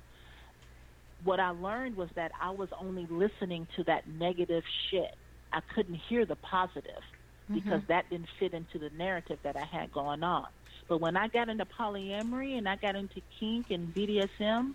[1.24, 5.14] What I learned was that I was only listening to that negative shit.
[5.52, 7.02] I couldn't hear the positive
[7.52, 7.88] because mm-hmm.
[7.88, 10.46] that didn't fit into the narrative that I had going on.
[10.86, 14.74] But when I got into polyamory and I got into kink and BDSM,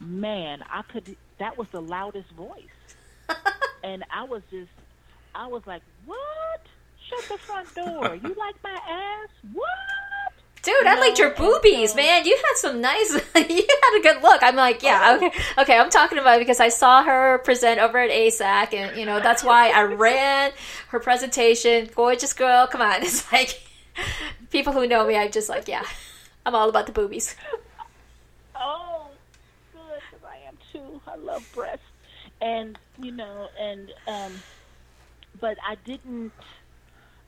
[0.00, 1.16] man, I could.
[1.38, 2.64] That was the loudest voice,
[3.84, 4.70] and I was just,
[5.34, 6.18] I was like, "What?
[7.08, 8.14] Shut the front door!
[8.14, 9.28] You like my ass?
[9.52, 9.68] What?"
[10.62, 12.26] Dude, I liked your boobies, man.
[12.26, 13.12] You had some nice.
[13.34, 14.42] you had a good look.
[14.42, 15.26] I'm like, yeah, oh.
[15.26, 15.78] okay, okay.
[15.78, 19.20] I'm talking about it because I saw her present over at AASECT, and you know
[19.20, 20.52] that's why I ran
[20.88, 21.88] her presentation.
[21.94, 23.02] Gorgeous girl, come on.
[23.02, 23.62] It's like
[24.50, 25.84] people who know me, I'm just like, yeah,
[26.44, 27.36] I'm all about the boobies.
[28.54, 28.89] Oh,
[31.30, 31.84] love breasts.
[32.40, 34.44] and you know, and um,
[35.40, 36.34] but I didn't.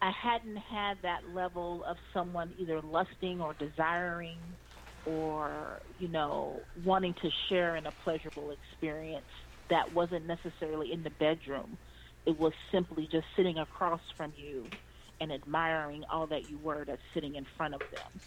[0.00, 4.58] I hadn't had that level of someone either lusting or desiring
[5.04, 9.28] or, you know, wanting to share in a pleasurable experience
[9.70, 11.78] that wasn't necessarily in the bedroom.
[12.26, 14.78] It was simply just sitting across from you
[15.20, 18.22] and admiring all that you were that's sitting in front of them.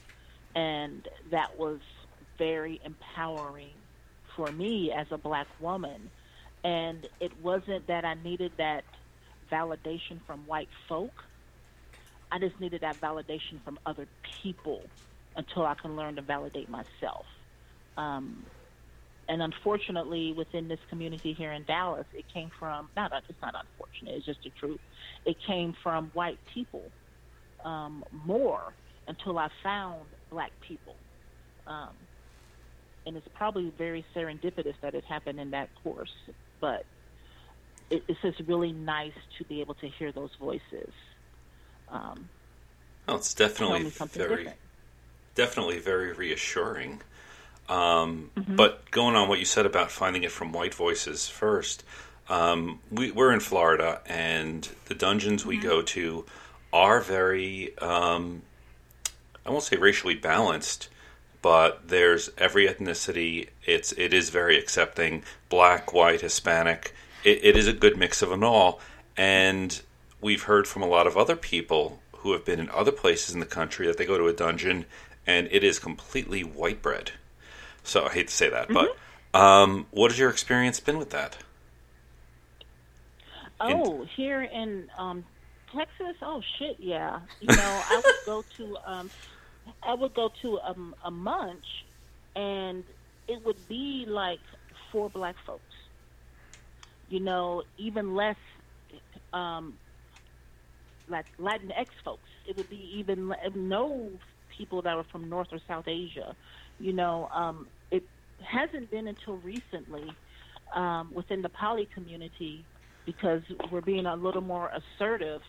[0.55, 1.81] And that was
[2.37, 3.84] very empowering
[4.35, 6.11] for me as a black woman.
[6.63, 8.85] And it wasn't that I needed that
[9.51, 11.13] validation from white folk
[12.31, 14.07] I just needed that validation from other
[14.43, 14.81] people
[15.35, 17.25] until I can learn to validate myself.
[17.97, 18.45] Um,
[19.27, 24.17] and unfortunately, within this community here in Dallas, it came from not it's not unfortunate.
[24.17, 24.81] It's just the truth.
[25.25, 26.91] It came from white people
[27.63, 28.75] um, more
[29.07, 30.97] until I found black people.
[31.67, 32.04] Um,
[33.05, 36.13] and it's probably very serendipitous that it happened in that course,
[36.59, 36.85] but
[37.89, 40.91] it, it's just really nice to be able to hear those voices
[41.89, 42.29] um,
[43.07, 44.57] well, it's definitely very, different.
[45.35, 47.01] definitely very reassuring.
[47.69, 48.55] Um, mm-hmm.
[48.55, 51.83] But going on what you said about finding it from white voices first,
[52.29, 55.49] um, we, are in Florida, and the dungeons mm-hmm.
[55.49, 56.25] we go to
[56.73, 58.41] are very, um,
[59.45, 60.89] I won't say racially balanced,
[61.45, 63.49] but there's every ethnicity.
[63.67, 65.21] It's it is very accepting.
[65.47, 66.91] Black, white, Hispanic.
[67.23, 68.79] It, it is a good mix of them all,
[69.15, 69.79] and
[70.19, 73.41] we've heard from a lot of other people who have been in other places in
[73.41, 74.85] the country that they go to a dungeon
[75.27, 77.11] and it is completely white bread.
[77.83, 78.87] So I hate to say that, mm-hmm.
[79.31, 81.37] but um, what has your experience been with that?
[83.59, 85.23] Oh, in- here in um,
[85.71, 87.19] Texas, oh shit, yeah.
[87.39, 89.11] You know, I would go to um,
[89.83, 90.75] I would go to a,
[91.05, 91.65] a munch,
[92.35, 92.83] and
[93.27, 94.41] it would be like
[94.91, 95.63] four black folks.
[97.07, 98.37] You know, even less
[99.33, 99.79] um,
[101.07, 102.29] like Latinx folks.
[102.47, 104.19] It would be even no
[104.57, 106.35] people that were from North or South Asia.
[106.79, 108.03] You know, um, it
[108.39, 110.17] hasn't been until recently
[110.75, 112.67] um, within the poly community
[113.05, 115.41] because we're being a little more assertive.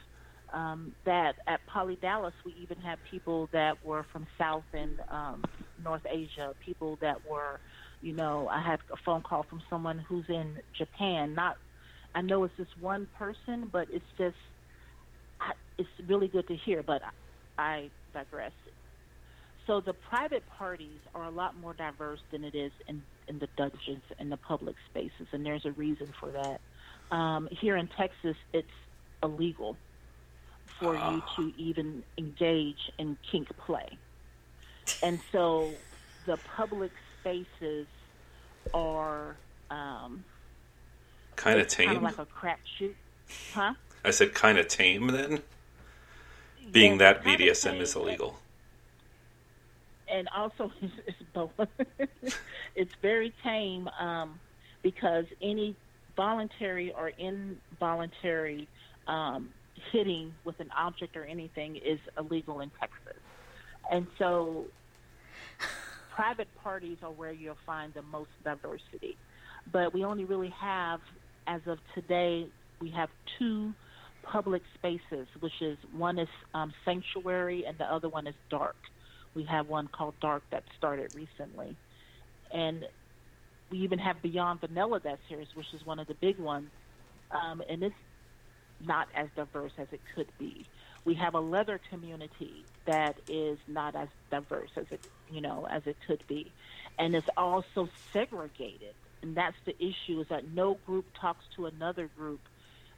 [0.56, 5.44] Um, that at Poly Dallas, we even had people that were from South and um,
[5.84, 7.60] North Asia, people that were,
[8.00, 11.34] you know, I had a phone call from someone who's in Japan.
[11.34, 11.58] Not,
[12.14, 14.36] I know it's just one person, but it's just
[15.78, 17.02] it's really good to hear, but
[17.58, 18.52] I digress.
[19.66, 23.48] So the private parties are a lot more diverse than it is in, in the
[23.58, 27.14] dungeons and the public spaces, and there's a reason for that.
[27.14, 28.68] Um, here in Texas, it's
[29.22, 29.76] illegal
[30.78, 31.34] for you ah.
[31.36, 33.88] to even engage in kink play.
[35.02, 35.70] And so
[36.26, 37.86] the public spaces
[38.74, 39.36] are
[39.70, 40.24] um,
[41.36, 42.96] kind of tame, kind of like a crap shoot,
[43.52, 43.74] huh?
[44.04, 45.42] I said kind of tame then
[46.70, 48.38] being that BDSM is illegal.
[50.08, 50.70] And also,
[51.06, 51.50] it's both.
[52.74, 54.38] it's very tame um,
[54.82, 55.74] because any
[56.16, 58.68] voluntary or involuntary
[59.06, 59.50] um,
[59.92, 63.20] hitting with an object or anything is illegal in Texas.
[63.90, 64.64] And so,
[66.14, 69.16] private parties are where you'll find the most diversity.
[69.72, 71.00] But we only really have,
[71.46, 72.48] as of today,
[72.80, 73.08] we have
[73.38, 73.72] two
[74.22, 78.76] public spaces, which is one is um, sanctuary and the other one is dark.
[79.34, 81.76] We have one called Dark that started recently,
[82.52, 82.86] and
[83.70, 86.70] we even have Beyond Vanilla that series, which is one of the big ones,
[87.30, 87.94] um, and it's
[88.84, 90.66] not as diverse as it could be.
[91.04, 95.86] We have a leather community that is not as diverse as it you know as
[95.86, 96.52] it could be,
[96.98, 98.94] and it's also segregated.
[99.22, 102.40] And that's the issue: is that no group talks to another group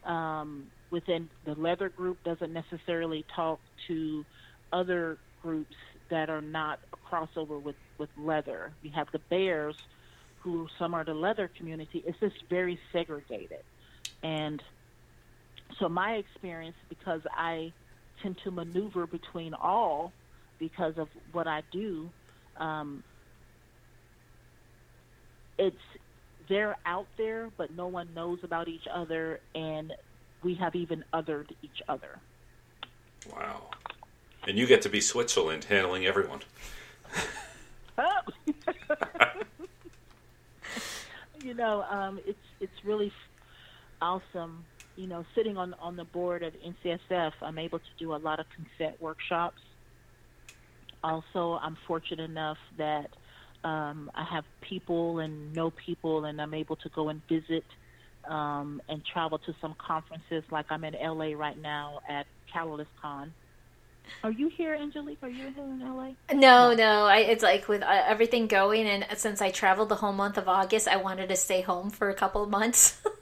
[0.05, 4.25] um, within the leather group doesn't necessarily talk to
[4.73, 5.77] other groups
[6.09, 8.73] that are not a crossover with, with leather.
[8.83, 9.77] We have the bears,
[10.41, 12.03] who some are the leather community.
[12.07, 13.62] It's just very segregated.
[14.23, 14.62] And
[15.78, 17.72] so my experience, because I
[18.22, 20.12] tend to maneuver between all
[20.59, 22.11] because of what I do,
[22.57, 23.04] um,
[25.58, 25.77] it's
[26.48, 29.92] they're out there, but no one knows about each other, and
[30.42, 32.19] we have even othered each other.
[33.31, 33.71] Wow.
[34.46, 36.40] And you get to be Switzerland handling everyone.
[41.42, 43.12] you know, um, it's it's really
[44.00, 44.64] awesome.
[44.99, 48.40] You know, sitting on on the board of NCSF, I'm able to do a lot
[48.40, 49.63] of consent workshops.
[51.05, 53.09] Also, I'm fortunate enough that
[53.63, 57.65] um, I have people and know people, and I'm able to go and visit
[58.29, 60.42] um, and travel to some conferences.
[60.51, 63.33] Like I'm in LA right now at Catalyst Con.
[64.25, 65.19] Are you here, Angelique?
[65.23, 66.15] Are you here in LA?
[66.35, 67.07] No, no.
[67.07, 70.49] I, it's like with uh, everything going, and since I traveled the whole month of
[70.49, 73.01] August, I wanted to stay home for a couple of months.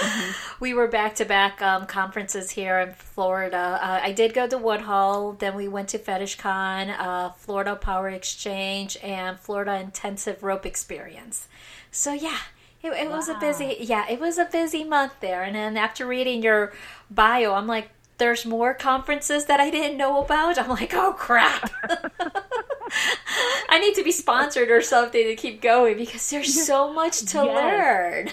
[0.00, 0.54] mm-hmm.
[0.60, 3.78] We were back to back conferences here in Florida.
[3.82, 8.08] Uh, I did go to Woodhull, then we went to Fetish Con, uh, Florida Power
[8.08, 11.48] Exchange, and Florida Intensive Rope Experience.
[11.90, 12.38] So yeah,
[12.82, 13.16] it, it wow.
[13.16, 15.42] was a busy yeah, it was a busy month there.
[15.42, 16.72] And then after reading your
[17.10, 20.58] bio, I'm like, there's more conferences that I didn't know about.
[20.58, 21.70] I'm like, oh crap.
[23.68, 27.44] I need to be sponsored or something to keep going because there's so much to
[27.44, 27.54] yes.
[27.54, 28.30] learn.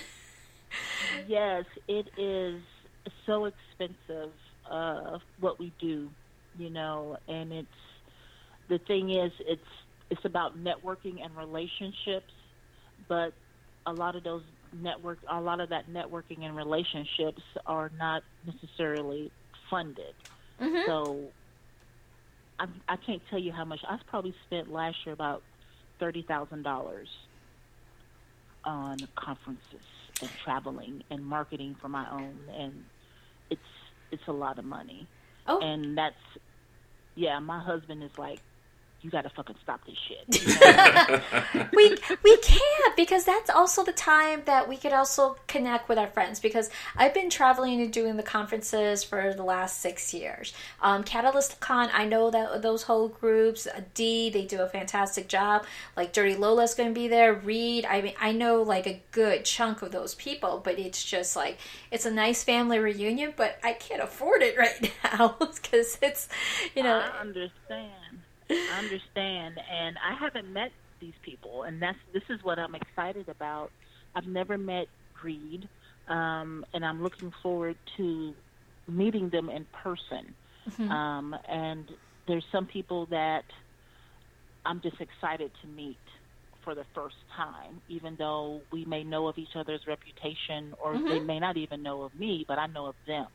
[1.28, 2.62] Yes, it is
[3.26, 4.32] so expensive
[4.70, 6.10] uh, what we do,
[6.58, 7.68] you know, and it's
[8.70, 9.62] the thing is it's
[10.10, 12.32] it's about networking and relationships,
[13.08, 13.34] but
[13.86, 14.44] a lot of those
[14.74, 19.32] network a lot of that networking and relationships are not necessarily
[19.70, 20.16] funded.
[20.60, 20.90] Mm-hmm.
[20.90, 21.32] So
[22.60, 23.80] I, I can't tell you how much.
[23.88, 25.44] I've probably spent last year about
[26.00, 27.10] thirty thousand dollars
[28.64, 29.86] on conferences
[30.44, 32.74] traveling and marketing for my own, and
[33.50, 33.62] it's
[34.12, 35.08] it's a lot of money.
[35.48, 35.60] Oh.
[35.60, 36.16] And that's
[37.16, 37.40] yeah.
[37.40, 38.40] My husband is like,
[39.04, 40.48] you got to fucking stop this shit.
[40.48, 40.60] You
[41.60, 41.68] know?
[41.74, 46.08] we we can't because that's also the time that we could also connect with our
[46.08, 46.40] friends.
[46.40, 50.54] Because I've been traveling and doing the conferences for the last six years.
[50.82, 53.68] Um, Catalyst Con, I know that those whole groups.
[53.68, 55.66] Uh, D, they do a fantastic job.
[55.98, 57.34] Like Dirty Lola's going to be there.
[57.34, 61.36] Reed, I mean, I know like a good chunk of those people, but it's just
[61.36, 61.58] like
[61.92, 63.34] it's a nice family reunion.
[63.36, 66.30] But I can't afford it right now because it's
[66.74, 67.00] you know.
[67.00, 67.92] I understand.
[68.50, 73.30] I understand, and I haven't met these people, and that's this is what I'm excited
[73.30, 73.72] about.
[74.16, 75.68] I've never met Greed,
[76.08, 78.34] um, and I'm looking forward to
[78.88, 80.34] meeting them in person.
[80.70, 80.92] Mm-hmm.
[80.92, 81.92] Um, and
[82.28, 83.44] there's some people that
[84.66, 85.98] I'm just excited to meet
[86.64, 91.08] for the first time, even though we may know of each other's reputation, or mm-hmm.
[91.08, 93.28] they may not even know of me, but I know of them.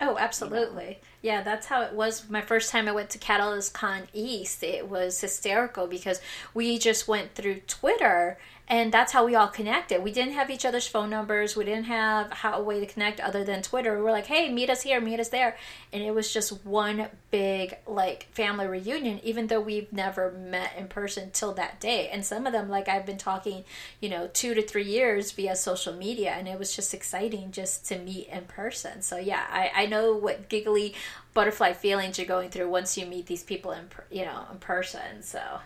[0.00, 1.00] Oh, absolutely.
[1.22, 2.28] Yeah, that's how it was.
[2.28, 6.20] My first time I went to Catalyst Con East, it was hysterical because
[6.52, 8.38] we just went through Twitter
[8.68, 10.02] and that's how we all connected.
[10.02, 11.54] We didn't have each other's phone numbers.
[11.56, 13.96] We didn't have how, a way to connect other than Twitter.
[13.96, 15.56] We were like, "Hey, meet us here, meet us there,"
[15.92, 19.20] and it was just one big like family reunion.
[19.22, 22.88] Even though we've never met in person till that day, and some of them, like
[22.88, 23.64] I've been talking,
[24.00, 27.86] you know, two to three years via social media, and it was just exciting just
[27.86, 29.00] to meet in person.
[29.00, 30.94] So yeah, I, I know what giggly
[31.34, 35.22] butterfly feelings you're going through once you meet these people in you know in person.
[35.22, 35.60] So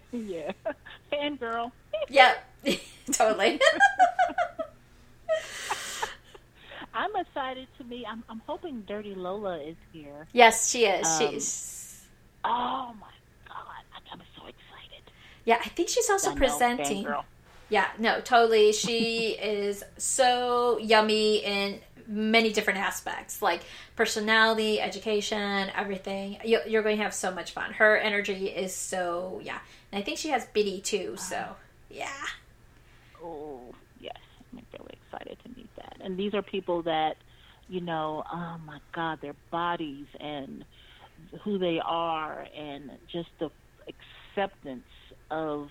[0.12, 0.52] yeah,
[1.10, 1.36] fan
[2.08, 2.44] Yep,
[3.12, 3.60] totally.
[6.94, 8.06] I'm excited to meet.
[8.06, 10.26] I'm, I'm hoping Dirty Lola is here.
[10.32, 11.06] Yes, she is.
[11.06, 12.04] Um, She's.
[12.44, 13.06] Oh my
[13.48, 13.84] god!
[14.12, 15.10] I'm, so excited.
[15.44, 17.06] Yeah, I think she's also presenting.
[17.68, 18.72] Yeah, no, totally.
[18.72, 23.62] She is so yummy in many different aspects, like
[23.96, 26.38] personality, education, everything.
[26.44, 27.72] You're going to have so much fun.
[27.72, 29.58] Her energy is so yeah,
[29.90, 31.16] and I think she has Biddy too.
[31.16, 31.56] So
[31.92, 32.24] yeah.
[33.22, 34.16] Oh, yes.
[34.52, 35.96] I'm really excited to meet that.
[36.00, 37.16] And these are people that,
[37.68, 40.64] you know, oh my God, their bodies and
[41.44, 43.50] who they are and just the
[43.88, 44.82] acceptance
[45.30, 45.68] of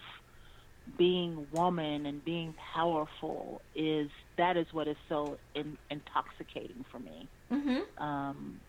[0.97, 7.27] being woman and being powerful is that is what is so in, intoxicating for me.
[7.51, 8.03] Mm-hmm.
[8.03, 8.59] Um,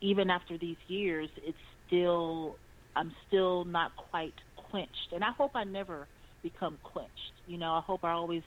[0.00, 2.56] even after these years, it's still
[2.94, 6.06] I'm still not quite quenched, and I hope I never
[6.42, 7.42] become quenched.
[7.46, 8.44] You know, I hope I always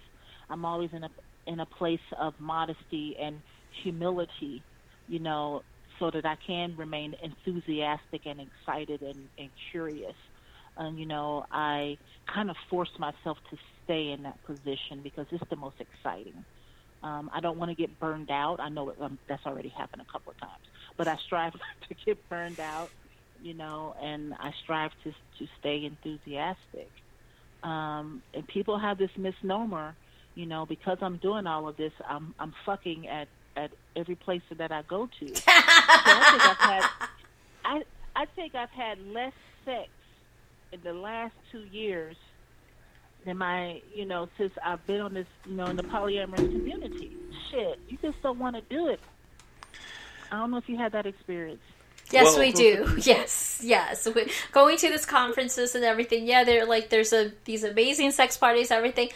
[0.49, 1.09] I'm always in a
[1.47, 3.43] in a place of modesty and
[3.83, 4.65] humility,
[5.07, 5.63] you know,
[5.99, 10.15] so that I can remain enthusiastic and excited and, and curious.
[10.77, 11.97] And you know, I
[12.33, 16.45] kind of force myself to stay in that position because it's the most exciting.
[17.03, 18.59] Um, I don't want to get burned out.
[18.59, 20.63] I know it, um, that's already happened a couple of times,
[20.97, 21.53] but I strive
[21.89, 22.93] to get burned out,
[23.35, 26.91] you know, and I strive to to stay enthusiastic.
[27.63, 29.95] Um, and people have this misnomer,
[30.35, 34.41] you know, because I'm doing all of this, I'm I'm fucking at at every place
[34.55, 35.27] that I go to.
[35.35, 36.89] so I think I've had
[37.65, 37.83] I
[38.15, 39.33] I think I've had less
[39.65, 39.89] sex
[40.71, 42.15] in the last two years
[43.25, 47.11] than my you know since I've been on this you know in the polyamorous community.
[47.51, 48.99] Shit, you just don't want to do it.
[50.31, 51.61] I don't know if you had that experience.
[52.11, 52.87] Yes, well, we do.
[53.03, 54.07] Yes, yes.
[54.13, 56.27] We, going to these conferences and everything.
[56.27, 59.09] Yeah, they're like there's a these amazing sex parties, everything.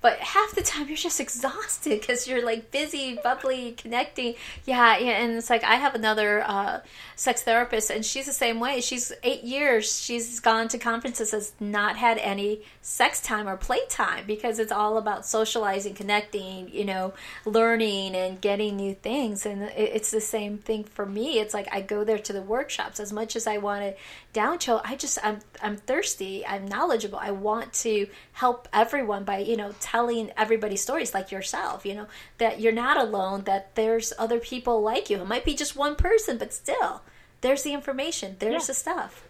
[0.00, 4.34] but half the time you're just exhausted because you're like busy, bubbly, connecting.
[4.64, 6.80] Yeah, yeah, and it's like I have another uh,
[7.16, 8.80] sex therapist, and she's the same way.
[8.80, 10.00] She's eight years.
[10.00, 14.72] She's gone to conferences, has not had any sex time or play time because it's
[14.72, 17.12] all about socializing, connecting, you know,
[17.44, 19.44] learning and getting new things.
[19.44, 21.38] And it's the same thing for me.
[21.40, 23.94] It's like I go there to the workshops as much as I want to
[24.32, 24.80] down chill.
[24.82, 26.46] I just I'm I'm thirsty.
[26.46, 27.18] I'm knowledgeable.
[27.18, 31.84] I want to help everyone by you know telling everybody stories like yourself.
[31.84, 32.06] You know
[32.38, 33.42] that you're not alone.
[33.44, 35.18] That there's other people like you.
[35.18, 37.02] It might be just one person, but still,
[37.42, 38.36] there's the information.
[38.38, 38.66] There's yeah.
[38.66, 39.24] the stuff.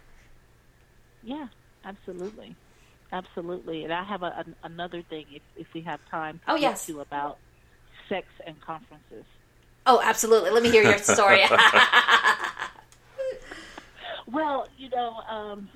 [1.21, 1.47] Yeah,
[1.83, 2.55] absolutely,
[3.11, 3.83] absolutely.
[3.83, 6.39] And I have a, a, another thing if if we have time.
[6.45, 6.85] To oh yes.
[6.87, 7.37] To about
[8.09, 9.25] sex and conferences.
[9.85, 10.51] Oh, absolutely.
[10.51, 11.43] Let me hear your story.
[14.31, 15.69] well, you know, um,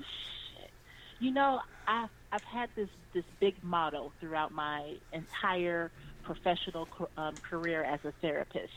[1.18, 5.90] you know, I've I've had this this big motto throughout my entire
[6.22, 8.72] professional um, career as a therapist,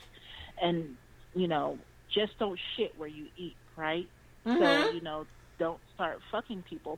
[0.62, 0.96] and
[1.36, 1.78] you know,
[2.10, 4.08] just don't shit where you eat, right?
[4.46, 4.64] Mm-hmm.
[4.64, 5.28] So you know,
[5.60, 6.98] don't start fucking people.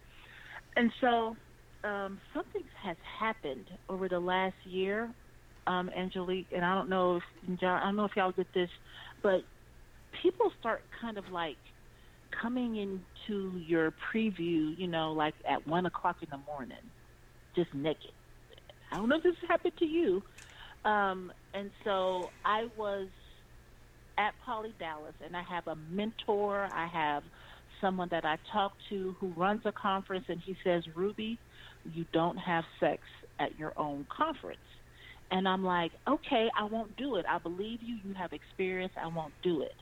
[0.75, 1.35] And so,
[1.83, 5.13] um, something has happened over the last year,
[5.67, 8.69] um, Angelique, and I don't know if John, I don't know if y'all get this,
[9.23, 9.41] but
[10.21, 11.57] people start kind of like
[12.41, 16.77] coming into your preview, you know, like at one o'clock in the morning,
[17.55, 18.11] just naked.
[18.91, 20.21] I don't know if this happened to you.
[20.85, 23.09] Um, and so I was
[24.17, 26.69] at Poly Dallas, and I have a mentor.
[26.73, 27.23] I have
[27.79, 31.39] someone that I talk to who runs a conference, and he says, Ruby,
[31.93, 33.01] you don't have sex
[33.39, 34.59] at your own conference.
[35.29, 37.25] And I'm like, okay, I won't do it.
[37.27, 37.97] I believe you.
[38.03, 38.93] You have experience.
[39.01, 39.73] I won't do it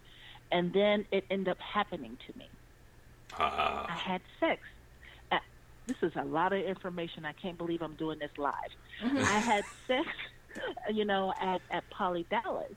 [0.52, 2.48] and then it ended up happening to me.
[3.38, 3.86] Uh.
[3.88, 4.62] I had sex.
[5.32, 5.38] Uh,
[5.88, 7.26] this is a lot of information.
[7.26, 8.54] I can't believe I'm doing this live.
[9.04, 9.18] Mm-hmm.
[9.18, 10.08] I had sex,
[10.92, 12.74] you know, at at Poly Dallas,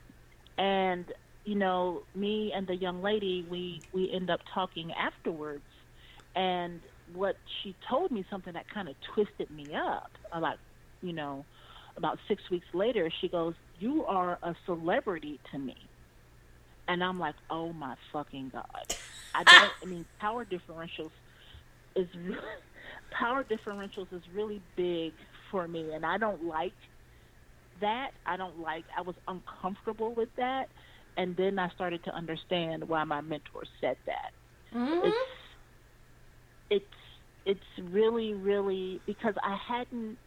[0.59, 1.07] and
[1.45, 5.65] you know, me and the young lady, we we end up talking afterwards,
[6.35, 6.81] and
[7.15, 10.11] what she told me something that kind of twisted me up.
[10.39, 10.59] Like,
[11.01, 11.45] you know,
[11.97, 15.77] about six weeks later, she goes, "You are a celebrity to me."
[16.89, 18.87] and I'm like, oh my fucking god!
[19.35, 19.73] I don't.
[19.83, 21.11] I mean, power differentials
[21.97, 22.07] is
[23.19, 25.13] power differentials is really big
[25.51, 26.75] for me, and I don't like
[27.81, 28.11] that.
[28.27, 28.85] I don't like.
[28.97, 30.67] I was uncomfortable with that,
[31.17, 34.33] and then I started to understand why my mentor said that.
[34.75, 35.09] Mm-hmm.
[35.09, 35.17] It's
[36.71, 37.02] it's
[37.47, 40.19] it's really really because I hadn't,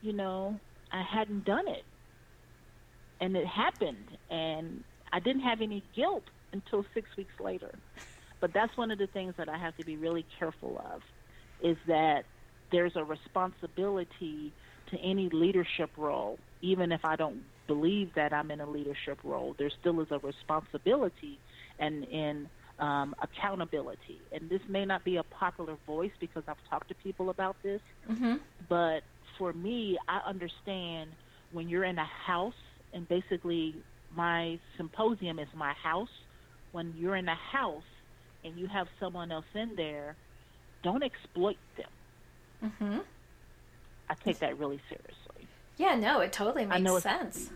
[0.00, 0.60] you know,
[0.92, 1.84] I hadn't done it,
[3.20, 7.78] and it happened, and I didn't have any guilt until six weeks later.
[8.40, 11.02] But that's one of the things that I have to be really careful of
[11.62, 12.24] is that
[12.72, 14.54] there's a responsibility
[14.90, 19.54] to any leadership role, even if I don't believe that I'm in a leadership role,
[19.58, 21.40] there still is a responsibility.
[21.78, 22.50] And in
[22.84, 24.20] um, accountability.
[24.30, 27.80] And this may not be a popular voice because I've talked to people about this,
[28.10, 28.34] mm-hmm.
[28.68, 29.02] but
[29.38, 31.10] for me, I understand
[31.52, 32.54] when you're in a house
[32.92, 33.74] and basically
[34.14, 36.10] my symposium is my house.
[36.72, 37.90] When you're in a house
[38.44, 40.16] and you have someone else in there,
[40.82, 41.90] don't exploit them.
[42.64, 42.98] Mm-hmm.
[44.10, 45.48] I take that really seriously.
[45.78, 47.50] Yeah, no, it totally makes sense.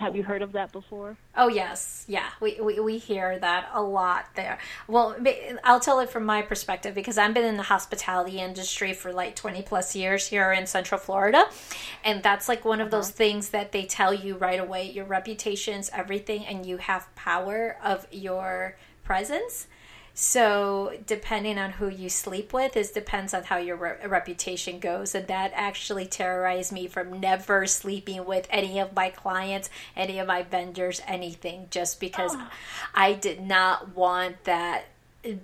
[0.00, 1.18] Have you heard of that before?
[1.36, 2.30] Oh yes, yeah.
[2.40, 4.58] We, we we hear that a lot there.
[4.88, 5.14] Well,
[5.62, 9.36] I'll tell it from my perspective because I've been in the hospitality industry for like
[9.36, 11.44] twenty plus years here in Central Florida,
[12.02, 12.96] and that's like one of uh-huh.
[12.96, 14.90] those things that they tell you right away.
[14.90, 19.66] Your reputation's everything, and you have power of your presence
[20.14, 25.14] so depending on who you sleep with, is depends on how your re- reputation goes,
[25.14, 30.26] and that actually terrorized me from never sleeping with any of my clients, any of
[30.26, 32.50] my vendors, anything, just because oh.
[32.94, 34.86] I did not want that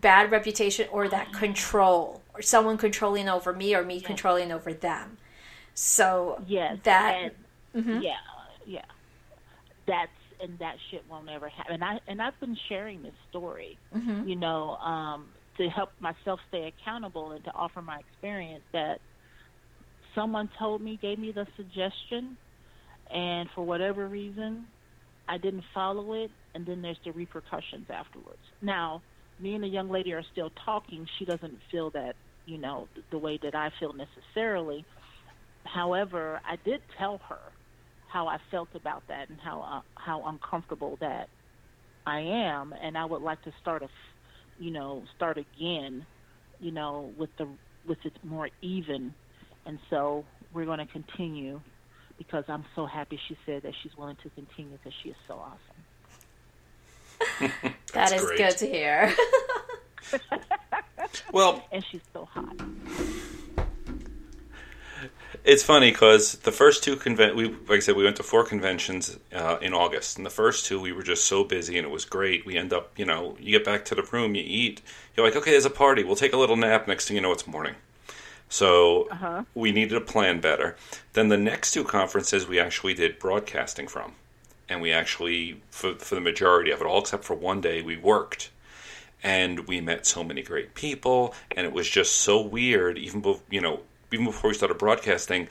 [0.00, 4.06] bad reputation or that control or someone controlling over me or me yes.
[4.06, 5.18] controlling over them.
[5.74, 7.32] So yes, that and,
[7.84, 8.02] mm-hmm.
[8.02, 8.16] yeah,
[8.66, 8.84] yeah,
[9.86, 10.10] that's
[10.40, 11.74] and that shit won't ever happen.
[11.74, 14.28] And I and I've been sharing this story, mm-hmm.
[14.28, 15.26] you know, um,
[15.58, 19.00] to help myself stay accountable and to offer my experience that
[20.14, 22.36] someone told me, gave me the suggestion,
[23.12, 24.66] and for whatever reason,
[25.28, 28.38] I didn't follow it, and then there's the repercussions afterwards.
[28.62, 29.02] Now,
[29.38, 31.06] me and the young lady are still talking.
[31.18, 32.16] She doesn't feel that,
[32.46, 34.84] you know, the way that I feel necessarily.
[35.64, 37.38] However, I did tell her
[38.16, 41.28] how I felt about that and how uh, how uncomfortable that
[42.06, 43.88] I am, and I would like to start a,
[44.58, 46.06] you know, start again,
[46.58, 47.46] you know, with the
[47.86, 49.12] with it more even,
[49.66, 51.60] and so we're going to continue
[52.16, 55.34] because I'm so happy she said that she's willing to continue because she is so
[55.34, 55.80] awesome.
[57.92, 58.38] that is great.
[58.38, 59.14] good to hear.
[61.32, 62.56] Well, And she's so hot.
[65.46, 68.44] It's funny because the first two conven we like I said we went to four
[68.44, 71.90] conventions uh, in August, and the first two we were just so busy and it
[71.90, 72.44] was great.
[72.44, 74.82] We end up, you know, you get back to the room, you eat,
[75.14, 76.88] you're like, okay, there's a party, we'll take a little nap.
[76.88, 77.76] Next thing you know, it's morning.
[78.48, 79.44] So Uh-huh.
[79.54, 80.74] we needed to plan better.
[81.12, 84.14] Then the next two conferences we actually did broadcasting from,
[84.68, 87.96] and we actually for for the majority of it, all except for one day, we
[87.96, 88.50] worked
[89.22, 93.60] and we met so many great people and it was just so weird even you
[93.60, 93.80] know
[94.16, 95.48] even before we started broadcasting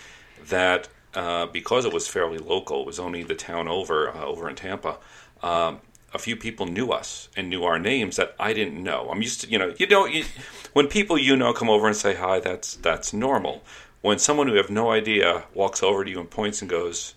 [0.47, 4.49] that uh, because it was fairly local it was only the town over uh, over
[4.49, 4.97] in tampa
[5.41, 5.80] um,
[6.13, 9.41] a few people knew us and knew our names that i didn't know i'm used
[9.41, 10.26] to you know you know you,
[10.74, 13.63] when people you know come over and say hi that's that's normal
[14.01, 17.16] when someone who have no idea walks over to you and points and goes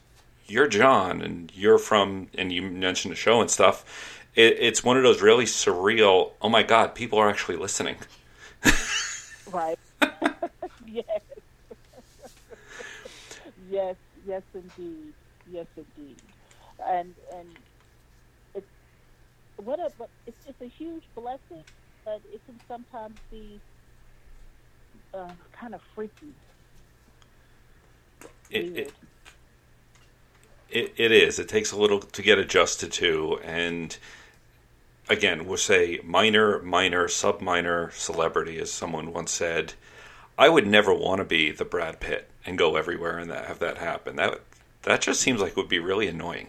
[0.49, 4.25] you're John and you're from, and you mentioned the show and stuff.
[4.35, 6.33] It, it's one of those really surreal.
[6.41, 7.97] Oh my God, people are actually listening.
[9.51, 9.79] Right.
[10.87, 11.21] yes.
[13.79, 15.13] Yes, yes indeed.
[15.51, 16.21] Yes indeed.
[16.87, 17.49] And and
[18.55, 18.67] it's
[19.57, 21.65] what a but it's it's a huge blessing,
[22.05, 23.61] but it can sometimes be
[25.15, 26.33] uh, kind of freaky.
[28.51, 28.93] It, it,
[30.71, 31.39] it, it is.
[31.39, 33.97] It takes a little to get adjusted to, and
[35.09, 39.75] again, we'll say minor, minor, sub minor celebrity, as someone once said.
[40.39, 43.59] I would never want to be the Brad Pitt and go everywhere and that, have
[43.59, 44.17] that happen.
[44.17, 44.41] That
[44.83, 46.47] that just seems like it would be really annoying.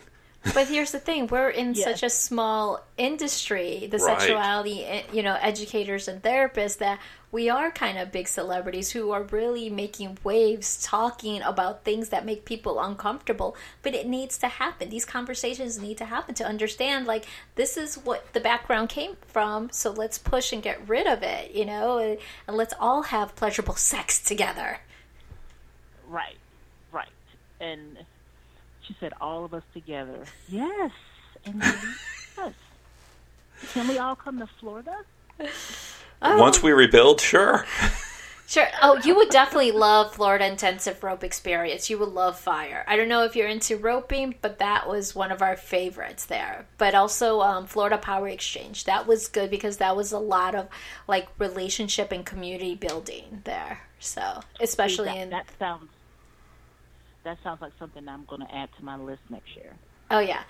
[0.54, 1.84] But here's the thing: we're in Yes.
[1.84, 4.20] such a small industry, the Right.
[4.20, 7.00] sexuality, eh, you know, educators and therapists, that
[7.32, 12.26] we are kind of big celebrities who are really making waves, talking about things that
[12.26, 13.56] make people uncomfortable.
[13.84, 14.90] But it needs to happen.
[14.90, 17.26] These conversations need to happen to understand, like,
[17.56, 19.70] this is what the background came from.
[19.72, 22.18] So let's push and get rid of it, you know, and,
[22.48, 24.80] and let's all have pleasurable sex together.
[26.08, 26.38] Right,
[26.92, 27.10] right.
[27.60, 28.06] And
[28.90, 30.26] she said, all of us together.
[30.50, 30.92] Yes,
[31.46, 32.54] and yes.
[33.74, 34.98] Can we all come to Florida?
[36.22, 36.38] Oh.
[36.40, 37.66] Once we rebuild, sure.
[38.48, 38.68] Sure.
[38.82, 41.88] Oh, you would definitely love Florida Intensive Rope Experience.
[41.88, 42.84] You would love Fire.
[42.88, 46.66] I don't know if you're into roping, but that was one of our favorites there.
[46.80, 48.86] But also um, Florida Power Exchange.
[48.86, 50.68] That was good because that was a lot of
[51.08, 53.82] like relationship and community building there.
[54.00, 55.92] So especially that, in that sounds
[57.30, 59.74] that sounds like something I'm going to add to my list next year.
[60.10, 60.42] oh yeah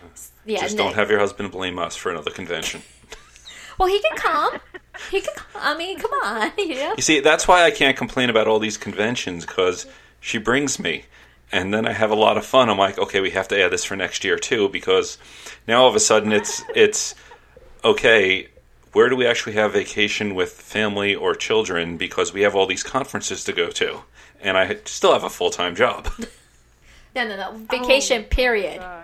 [0.46, 0.62] yeah.
[0.62, 2.82] Just don't have your husband blame us for another convention.
[3.78, 4.60] well, he can come.
[5.12, 5.34] He can.
[5.36, 5.62] Come.
[5.62, 6.52] I mean, come on.
[6.58, 6.94] You know.
[6.96, 9.86] You see, that's why I can't complain about all these conventions because
[10.22, 11.04] she brings me,
[11.52, 12.70] and then I have a lot of fun.
[12.70, 15.18] I'm like, okay, we have to add this for next year too because
[15.68, 17.14] now all of a sudden it's it's
[17.84, 18.48] okay.
[18.94, 22.84] Where do we actually have vacation with family or children because we have all these
[22.84, 24.02] conferences to go to,
[24.42, 26.08] and I still have a full time job.
[27.24, 27.58] No, no, no.
[27.70, 28.24] Vacation.
[28.24, 28.80] period.
[28.80, 29.04] Uh,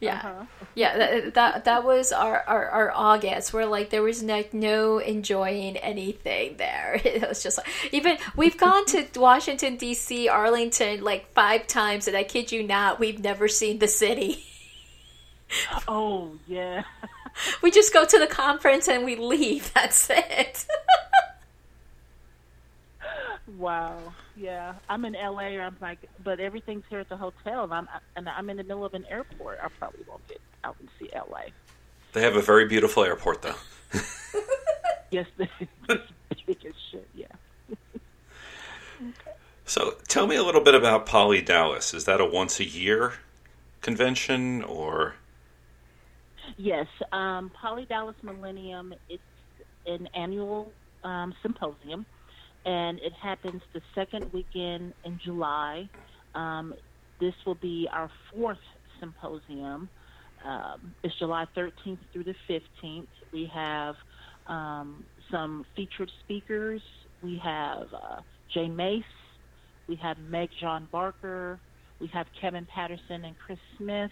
[0.00, 0.16] Yeah.
[0.16, 0.44] Uh-huh.
[0.74, 4.98] Yeah, that, that that was our, our, our August where like there was like no
[4.98, 7.00] enjoying anything there.
[7.04, 12.16] It was just like even we've gone to Washington D.C., Arlington like five times, and
[12.16, 14.44] I kid you not, we've never seen the city.
[15.88, 16.84] oh yeah.
[17.62, 19.72] We just go to the conference and we leave.
[19.72, 20.66] That's it.
[23.56, 23.98] wow.
[24.36, 24.74] Yeah.
[24.88, 25.58] I'm in LA.
[25.60, 28.84] I'm like, but everything's here at the hotel, and I'm and I'm in the middle
[28.84, 29.58] of an airport.
[29.62, 31.50] I probably won't get out and see LA.
[32.12, 33.54] They have a very beautiful airport though.
[35.12, 35.70] Yes, it's
[36.46, 37.06] big as shit.
[37.14, 37.26] Yeah.
[39.66, 41.92] So tell me a little bit about Poly Dallas.
[41.92, 43.14] Is that a once a year
[43.82, 45.16] convention or?
[46.56, 48.94] Yes, um, Poly Dallas Millennium.
[49.10, 49.22] It's
[49.86, 50.72] an annual
[51.04, 52.06] um, symposium,
[52.64, 55.90] and it happens the second weekend in July.
[56.34, 56.74] Um,
[57.20, 58.58] this will be our fourth
[59.00, 59.90] symposium.
[60.44, 63.08] Um, it's July 13th through the 15th.
[63.32, 63.94] We have
[64.46, 66.82] um, some featured speakers.
[67.22, 69.04] We have uh, Jay Mace.
[69.88, 71.60] We have Meg John Barker.
[72.00, 74.10] We have Kevin Patterson and Chris Smith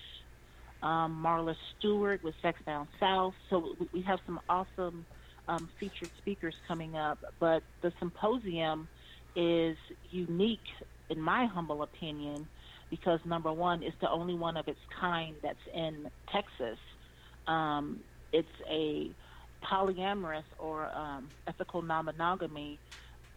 [0.83, 3.35] um, Marla Stewart with Sex Down South.
[3.51, 5.07] So we- we have some awesome
[5.51, 7.19] um, featured speakers coming up.
[7.39, 8.89] But the symposium
[9.35, 9.77] is
[10.11, 10.69] unique,
[11.09, 12.47] in my humble opinion,
[12.89, 15.95] because number one, it's the only one of its kind that's in
[16.33, 16.79] Texas.
[17.47, 18.01] Um,
[18.33, 19.11] it's a
[19.63, 22.79] polyamorous or um, ethical non-monogamy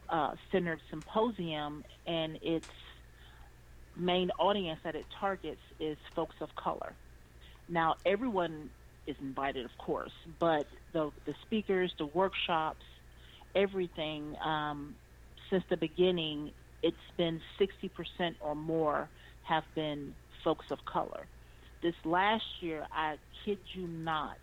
[0.10, 2.68] uh, centered symposium, and its
[3.96, 6.94] main audience that it targets is folks of color.
[7.70, 8.70] Now, everyone
[9.08, 12.86] is invited, of course, but the the speakers, the workshops,
[13.56, 14.96] everything um,
[15.50, 16.52] since the beginning,
[16.82, 19.10] it's been 60% or more
[19.44, 21.28] have been folks of color.
[21.82, 24.38] This last year, I kid you not,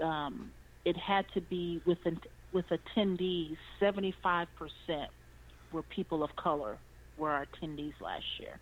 [0.00, 0.52] um,
[0.84, 2.18] it had to be within
[2.52, 4.46] with attendees, 75%
[5.72, 6.78] were people of color
[7.18, 8.60] were our attendees last year.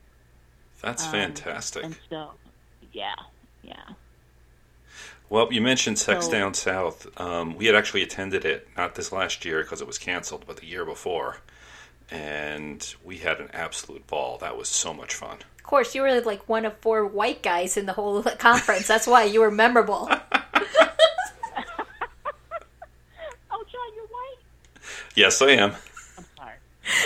[0.83, 1.85] That's um, fantastic.
[1.85, 2.31] And so,
[2.93, 3.15] yeah,
[3.63, 3.75] yeah.
[5.29, 7.07] Well, you mentioned Sex so, Down South.
[7.19, 10.59] Um, we had actually attended it, not this last year because it was canceled, but
[10.59, 11.39] the year before.
[12.11, 14.37] And we had an absolute ball.
[14.39, 15.39] That was so much fun.
[15.57, 18.87] Of course, you were like one of four white guys in the whole conference.
[18.87, 20.11] That's why you were memorable.
[23.51, 24.39] Oh, John, you're white?
[25.15, 25.73] Yes, I am.
[26.19, 26.55] I'm sorry.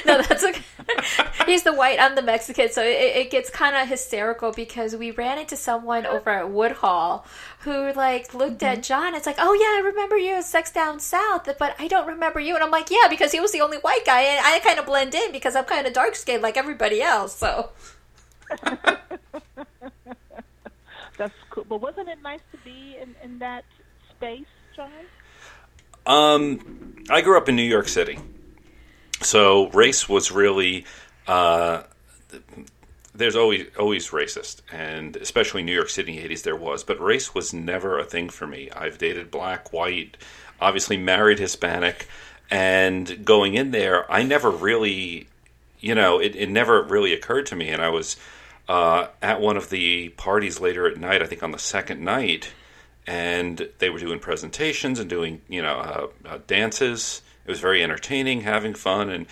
[0.07, 0.63] no, that's okay.
[1.47, 5.11] He's the white, I'm the Mexican, so it, it gets kind of hysterical because we
[5.11, 7.25] ran into someone over at Woodhull
[7.61, 8.79] who like looked mm-hmm.
[8.79, 9.15] at John.
[9.15, 12.41] It's like, oh yeah, I remember you as Sex Down South, but I don't remember
[12.41, 12.55] you.
[12.55, 14.87] And I'm like, yeah, because he was the only white guy, and I kind of
[14.87, 17.37] blend in because I'm kind of dark skinned like everybody else.
[17.37, 17.71] So.
[21.19, 21.65] That's cool.
[21.69, 23.65] But wasn't it nice to be in, in that
[24.11, 24.91] space, John?
[26.07, 28.19] Um, I grew up in New York City,
[29.23, 30.85] so race was really.
[31.27, 31.83] Uh,
[33.15, 37.01] there's always always racist, and especially New York City in the 80s there was, but
[37.01, 38.71] race was never a thing for me.
[38.71, 40.17] I've dated black, white,
[40.61, 42.09] obviously married Hispanic,
[42.51, 45.29] and going in there, I never really,
[45.81, 47.71] you know, it, it never really occurred to me.
[47.71, 48.17] And I was
[48.69, 52.53] uh, at one of the parties later at night, I think on the second night,
[53.07, 57.23] and they were doing presentations and doing you know uh, uh, dances.
[57.47, 59.27] It was very entertaining, having fun, and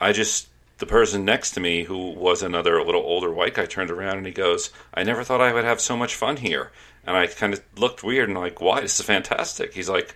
[0.00, 0.48] I just
[0.78, 4.26] the person next to me who was another little older white guy turned around and
[4.26, 6.72] he goes, "I never thought I would have so much fun here."
[7.06, 8.80] And I kind of looked weird and like, "Why?
[8.80, 10.14] This is fantastic." He's like,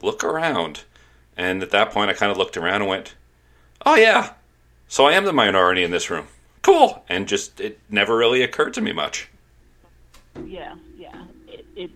[0.00, 0.84] "Look around."
[1.36, 3.14] And at that point, I kind of looked around and went,
[3.84, 4.32] "Oh yeah,
[4.88, 6.28] so I am the minority in this room.
[6.62, 9.28] Cool." And just it never really occurred to me much.
[10.46, 11.24] Yeah, yeah.
[11.46, 11.90] It, it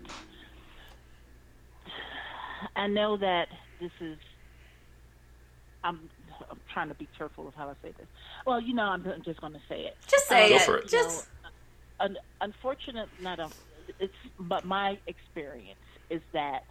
[2.76, 3.48] I know that
[3.80, 4.18] this is.
[5.82, 6.08] I'm,
[6.50, 8.06] I'm trying to be careful of how I say this.
[8.46, 9.96] Well, you know, I'm just going to say it.
[10.08, 10.84] Just say um, it.
[10.84, 10.88] it.
[10.88, 11.26] Just.
[11.42, 11.50] Know,
[12.00, 13.48] un, unfortunate, not a,
[13.98, 15.78] it's, but my experience
[16.08, 16.64] is that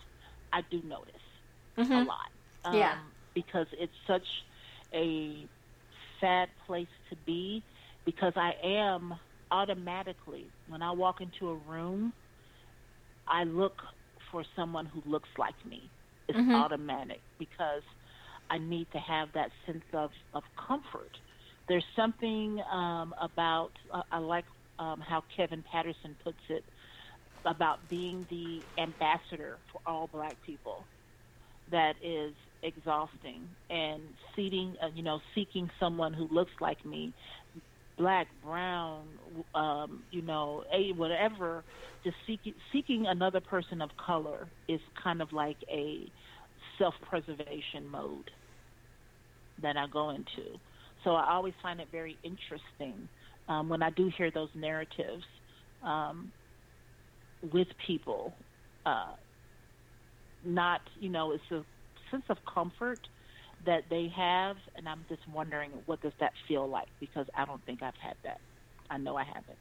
[0.52, 1.14] I do notice
[1.78, 1.92] mm-hmm.
[1.92, 2.30] a lot.
[2.66, 2.98] Um, yeah.
[3.34, 4.28] Because it's such
[4.94, 5.46] a
[6.20, 7.64] sad place to be.
[8.06, 9.14] Because I am
[9.52, 12.14] automatically when I walk into a room,
[13.28, 13.82] I look
[14.32, 15.90] for someone who looks like me.
[16.28, 16.54] It's mm-hmm.
[16.54, 17.82] automatic because
[18.50, 21.12] I need to have that sense of, of comfort.
[21.68, 24.46] There's something um, about, uh, I like
[24.80, 26.64] um, how Kevin Patterson puts it,
[27.46, 30.88] about being the ambassador for all black people
[31.72, 32.34] that is
[32.64, 34.02] exhausting and
[34.36, 37.14] seeking, uh, you know, seeking someone who looks like me
[37.98, 39.20] black, brown,
[39.54, 41.66] um, you know, a whatever,
[42.04, 46.12] just seeking seeking another person of color is kind of like a
[46.78, 48.32] self-preservation mode
[49.62, 50.60] that I go into.
[51.04, 53.08] So I always find it very interesting
[53.48, 55.24] um, when I do hear those narratives
[55.84, 56.32] um,
[57.52, 58.34] with people.
[58.86, 59.14] Uh,
[60.46, 61.64] not, you know, it's a
[62.12, 63.00] sense of comfort
[63.66, 67.64] that they have, and I'm just wondering what does that feel like because I don't
[67.66, 68.40] think I've had that.
[68.90, 69.58] I know I haven't.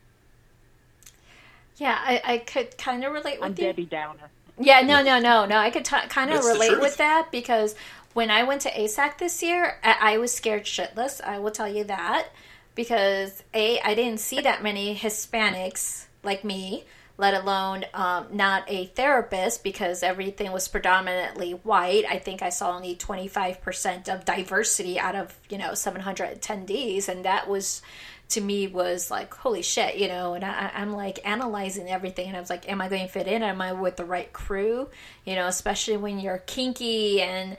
[1.76, 3.56] Yeah, I, I could kind of relate with I'm you.
[3.56, 4.30] Debbie Downer.
[4.60, 5.56] Yeah, no, no, no, no.
[5.56, 7.76] I could t- kind of relate with that because
[8.18, 11.22] when I went to AASECT this year, I-, I was scared shitless.
[11.22, 12.26] I will tell you that
[12.74, 16.82] because a I didn't see that many Hispanics like me
[17.16, 22.04] let alone um, not a therapist because everything was predominantly white.
[22.08, 27.08] I think I saw only 25% of diversity out of, you know, 700 attendees.
[27.08, 27.82] And that was,
[28.30, 32.28] to me, was like, holy shit, you know, and I, I'm like analyzing everything.
[32.28, 33.42] And I was like, am I going to fit in?
[33.42, 34.88] Am I with the right crew?
[35.24, 37.56] You know, especially when you're kinky and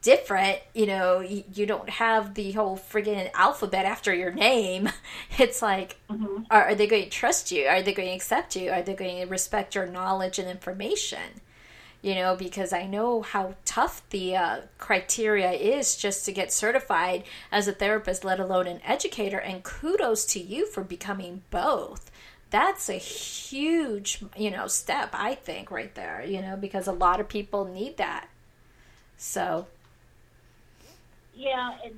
[0.00, 4.88] different, you know, you, you, don't have the whole friggin' alphabet after your name.
[5.38, 6.44] It's like, mm-hmm.
[6.50, 7.66] are, are, they going to trust you?
[7.66, 8.70] Are they going to accept you?
[8.70, 11.40] Are they going to respect your knowledge and information?
[12.02, 17.24] You know, because I know how tough the uh, criteria is just to get certified
[17.50, 19.38] as a therapist, let alone an educator.
[19.38, 22.10] And kudos to you for becoming both.
[22.50, 27.20] That's a huge, you know, step, I think, right there, you know, because a lot
[27.20, 28.28] of people need that.
[29.22, 29.68] So.
[31.32, 31.94] Yeah, and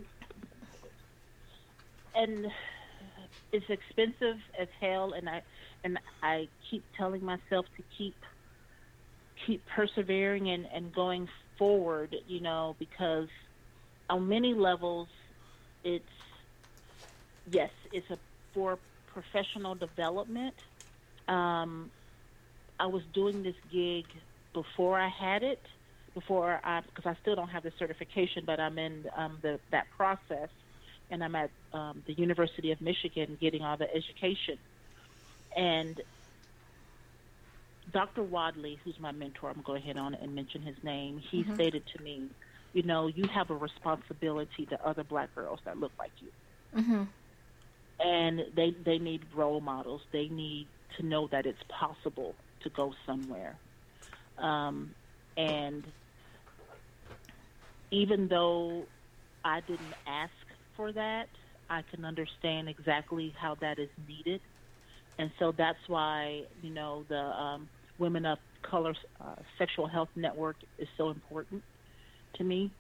[2.15, 2.53] and
[3.51, 5.43] it's expensive as hell, and I
[5.85, 8.15] and I keep telling myself to keep
[9.47, 11.27] keep persevering and and going
[11.59, 13.29] forward, you know, because
[14.11, 15.09] on many levels,
[15.83, 16.05] it's
[17.51, 18.19] yes, it's a
[18.53, 18.79] for
[19.15, 20.55] professional development.
[21.27, 21.91] Um,
[22.79, 24.05] I was doing this gig
[24.53, 25.63] before I had it,
[26.15, 29.87] before I because I still don't have the certification, but I'm in um, the that
[29.97, 30.51] process,
[31.11, 34.59] and I'm at um, the University of Michigan getting all the education,
[35.57, 36.01] and
[37.91, 38.25] Dr.
[38.25, 41.19] Wadley, who's my mentor, I'm going to go ahead on and mention his name.
[41.31, 41.55] He Mhm.
[41.55, 42.37] stated to me,
[42.73, 46.31] you know, you have a responsibility to other black girls that look like you
[46.75, 47.15] Mhm.
[48.01, 50.03] and they they need role models.
[50.13, 53.61] They need to know that it's possible to go somewhere.
[54.39, 54.97] Um,
[55.37, 55.87] and
[57.95, 58.89] even though
[59.45, 60.33] I didn't ask
[60.77, 61.29] for that,
[61.71, 64.41] I can understand exactly how that is needed,
[65.19, 67.69] and so that's why you know the um,
[67.99, 68.39] Women of
[68.69, 71.63] Color uh, Sexual Health Network is so important
[72.37, 72.75] to me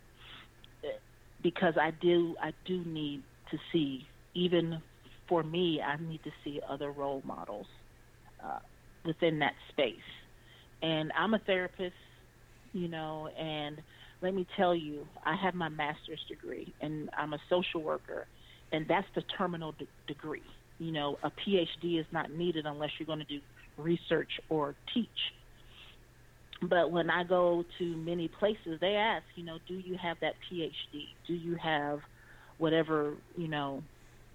[1.42, 4.82] because I do I do need to see even
[5.28, 7.66] for me, I need to see other role models
[8.44, 8.58] uh,
[9.04, 9.96] within that space.
[10.82, 11.94] And I'm a therapist,
[12.72, 13.80] you know, and
[14.20, 18.26] let me tell you, I have my master's degree and I'm a social worker,
[18.72, 20.42] and that's the terminal de- degree.
[20.78, 23.40] You know, a PhD is not needed unless you're going to do
[23.76, 25.08] research or teach.
[26.62, 30.34] But when I go to many places, they ask, you know, do you have that
[30.50, 31.04] PhD?
[31.26, 32.00] Do you have
[32.58, 33.82] whatever, you know,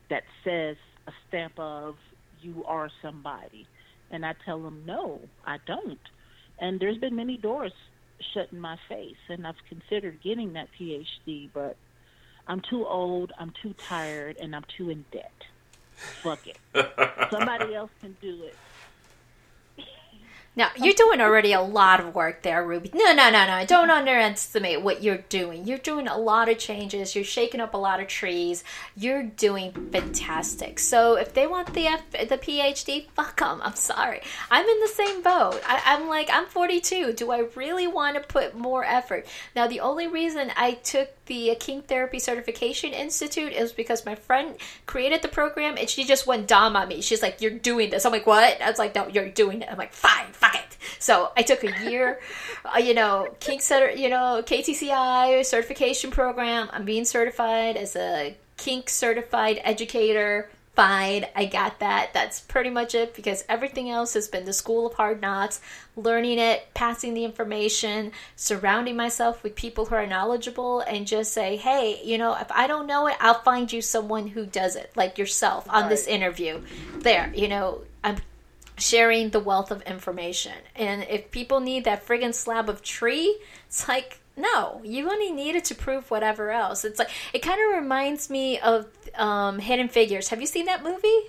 [0.09, 0.75] that says
[1.07, 1.95] a stamp of
[2.41, 3.67] you are somebody.
[4.11, 5.99] And I tell them, no, I don't.
[6.59, 7.73] And there's been many doors
[8.33, 11.77] shut in my face, and I've considered getting that PhD, but
[12.47, 15.31] I'm too old, I'm too tired, and I'm too in debt.
[16.23, 16.57] Fuck it.
[17.31, 18.57] Somebody else can do it.
[20.59, 22.91] Now, you're doing already a lot of work there, Ruby.
[22.93, 23.65] No, no, no, no.
[23.65, 25.65] Don't underestimate what you're doing.
[25.65, 27.15] You're doing a lot of changes.
[27.15, 28.65] You're shaking up a lot of trees.
[28.97, 30.77] You're doing fantastic.
[30.79, 33.61] So, if they want the F- the PhD, fuck them.
[33.63, 34.19] I'm sorry.
[34.51, 35.61] I'm in the same boat.
[35.65, 37.13] I, I'm like, I'm 42.
[37.13, 39.27] Do I really want to put more effort?
[39.55, 44.57] Now, the only reason I took the Kink Therapy Certification Institute is because my friend
[44.87, 46.99] created the program and she just went dumb on me.
[47.01, 48.05] She's like, You're doing this.
[48.05, 48.61] I'm like, What?
[48.61, 49.69] I was like, No, you're doing it.
[49.71, 50.48] I'm like, Fine, it.
[50.99, 52.19] So I took a year,
[52.65, 56.69] uh, you know, King Center, you know, KTCI certification program.
[56.71, 60.49] I'm being certified as a kink certified educator.
[60.75, 62.13] Fine, I got that.
[62.13, 65.59] That's pretty much it because everything else has been the school of hard knocks,
[65.97, 71.57] learning it, passing the information, surrounding myself with people who are knowledgeable, and just say,
[71.57, 74.91] hey, you know, if I don't know it, I'll find you someone who does it,
[74.95, 76.61] like yourself on this interview.
[76.99, 78.17] There, you know, I'm
[78.79, 80.53] sharing the wealth of information.
[80.75, 85.55] And if people need that friggin' slab of tree, it's like, no, you only need
[85.55, 86.85] it to prove whatever else.
[86.85, 90.29] It's like, it kind of reminds me of um, Hidden Figures.
[90.29, 91.21] Have you seen that movie?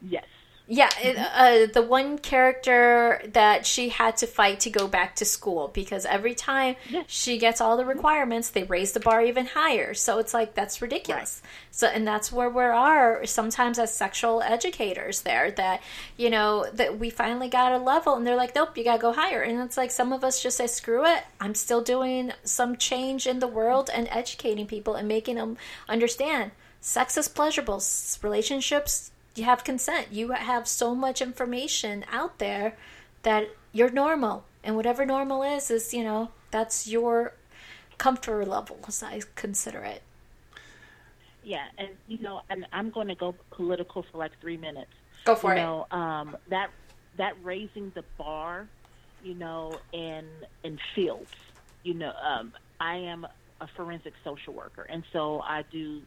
[0.00, 0.24] Yes.
[0.70, 5.24] Yeah, it, uh, the one character that she had to fight to go back to
[5.24, 7.04] school because every time Yeah.
[7.06, 9.94] she gets all the requirements, they raise the bar even higher.
[9.94, 11.40] So it's like that's ridiculous.
[11.70, 15.80] So and that's where we are sometimes as sexual educators there that
[16.18, 19.14] you know that we finally got a level and they're like, nope, you gotta go
[19.14, 19.40] higher.
[19.40, 21.24] And it's like some of us just say, screw it.
[21.40, 25.56] I'm still doing some change in the world and educating people and making them
[25.88, 26.50] understand
[26.82, 27.82] sex is pleasurable.
[28.22, 30.08] Relationships you have consent.
[30.10, 32.76] You have so much information out there
[33.22, 34.44] that you're normal.
[34.64, 37.34] And whatever normal is, is, you know, that's your
[37.98, 40.02] comfort level, as I consider it.
[41.44, 44.90] Yeah, and you know, and I'm going to go political for like three minutes.
[45.24, 45.62] Go for you it.
[45.62, 46.70] know, um, that
[47.16, 48.68] that raising the bar,
[49.22, 50.26] you know, in
[50.62, 51.30] in fields.
[51.84, 53.26] You know, um, I am
[53.60, 56.02] a forensic social worker, and so I do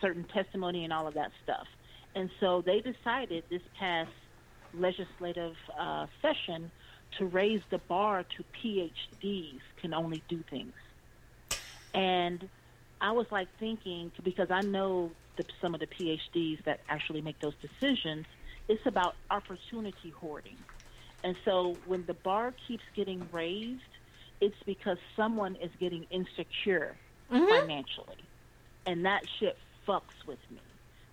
[0.00, 1.66] certain testimony and all of that stuff.
[2.18, 4.10] And so they decided this past
[4.74, 6.68] legislative uh, session
[7.16, 10.72] to raise the bar to PhDs can only do things.
[11.94, 12.48] And
[13.00, 17.38] I was like thinking because I know the, some of the PhDs that actually make
[17.38, 18.26] those decisions.
[18.66, 20.58] It's about opportunity hoarding,
[21.22, 23.80] and so when the bar keeps getting raised,
[24.40, 26.96] it's because someone is getting insecure
[27.30, 28.24] financially,
[28.86, 29.56] and that shit
[29.86, 30.58] fucks with me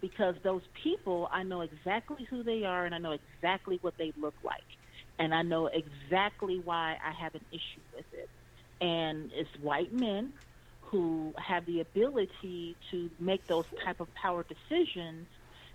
[0.07, 4.13] because those people I know exactly who they are and I know exactly what they
[4.15, 4.69] look like,
[5.17, 8.29] and I know exactly why I have an issue with it,
[8.81, 10.33] and it's white men
[10.81, 15.25] who have the ability to make those type of power decisions.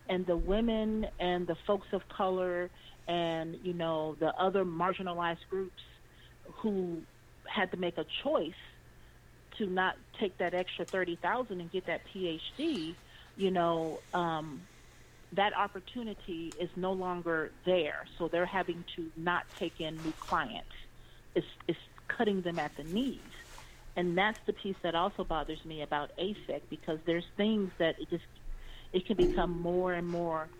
[0.08, 2.68] And the women and the folks of color
[3.06, 5.82] and you know the other marginalized groups
[6.62, 7.02] who
[7.46, 8.62] had to make a choice
[9.58, 12.94] to not take that extra 30,000 and get that PhD,
[13.41, 14.68] you know, um,
[15.32, 18.07] that opportunity is no longer there.
[18.18, 20.70] So they're having to not take in new clients.
[21.34, 21.78] It's, it's
[22.09, 23.32] cutting them at the knees.
[23.97, 28.11] And that's the piece that also bothers me about AASECT because there's things that it
[28.11, 28.24] just
[28.93, 30.51] it can become more and more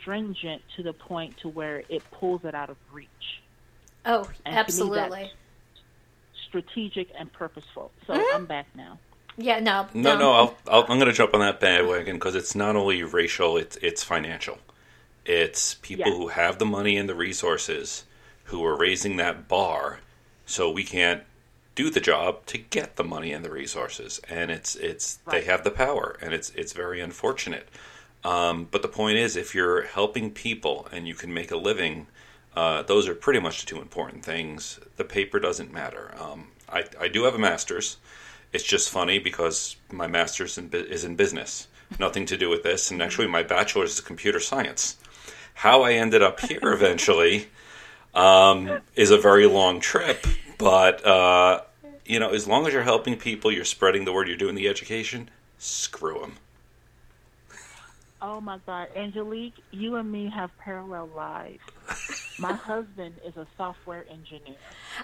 [0.00, 3.10] stringent to the point to where it pulls it out of reach.
[4.04, 5.32] Oh, And absolutely.
[6.48, 7.94] Strategic and purposeful.
[8.06, 8.22] So Mm-hmm.
[8.30, 9.00] I'm back now.
[9.40, 9.86] Yeah, no.
[9.94, 13.02] No, no, I'll, I'll, I'm going to jump on that bandwagon because it's not only
[13.02, 14.58] racial; it's it's financial.
[15.24, 16.14] It's people Yeah.
[16.16, 18.04] who have the money and the resources
[18.44, 20.00] who are raising that bar,
[20.46, 21.22] so we can't
[21.74, 24.20] do the job to get the money and the resources.
[24.28, 27.68] And it's it's they have the power, and it's it's very unfortunate.
[28.22, 32.06] Um, but the point is, if you're helping people and you can make a living,
[32.54, 34.78] uh, those are pretty much the two important things.
[34.96, 36.14] The paper doesn't matter.
[36.20, 37.96] Um, I, I do have a master's.
[38.52, 42.90] It's just funny because my master's in, is in business, nothing to do with this.
[42.90, 44.96] And actually, my bachelor's is computer science.
[45.54, 47.48] How I ended up here eventually
[48.14, 50.26] um, is a very long trip.
[50.58, 51.62] But, uh,
[52.04, 54.68] you know, as long as you're helping people, you're spreading the word, you're doing the
[54.68, 56.36] education, screw them.
[58.22, 61.60] Oh my God, Angelique, you and me have parallel lives.
[62.38, 64.56] My husband is a software engineer,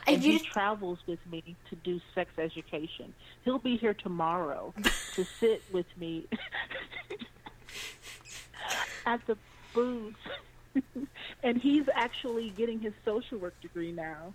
[0.07, 3.15] And he just- travels with me to do sex education.
[3.45, 4.75] He'll be here tomorrow
[5.15, 6.27] to sit with me
[9.07, 9.39] at the
[9.73, 10.15] booth,
[11.43, 14.35] and he's actually getting his social work degree now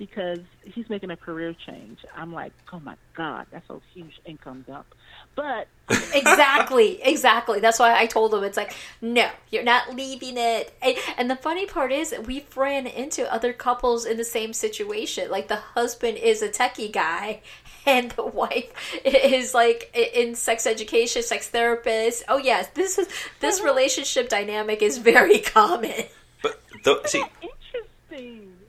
[0.00, 1.98] because he's making a career change.
[2.16, 4.86] I'm like, oh my God, that's a huge income dump.
[5.34, 5.68] But
[6.14, 7.60] exactly, exactly.
[7.60, 10.72] That's why I told him it's like, no, you're not leaving it.
[10.80, 15.30] And, and the funny part is, we've ran into other couples in the same situation.
[15.30, 17.42] Like the husband is a techie guy,
[17.86, 18.72] and the wife
[19.04, 22.24] is like in sex education, sex therapist.
[22.26, 23.06] Oh yes, this is
[23.40, 26.04] this relationship dynamic is very common.
[26.42, 28.59] But, the, see, interesting.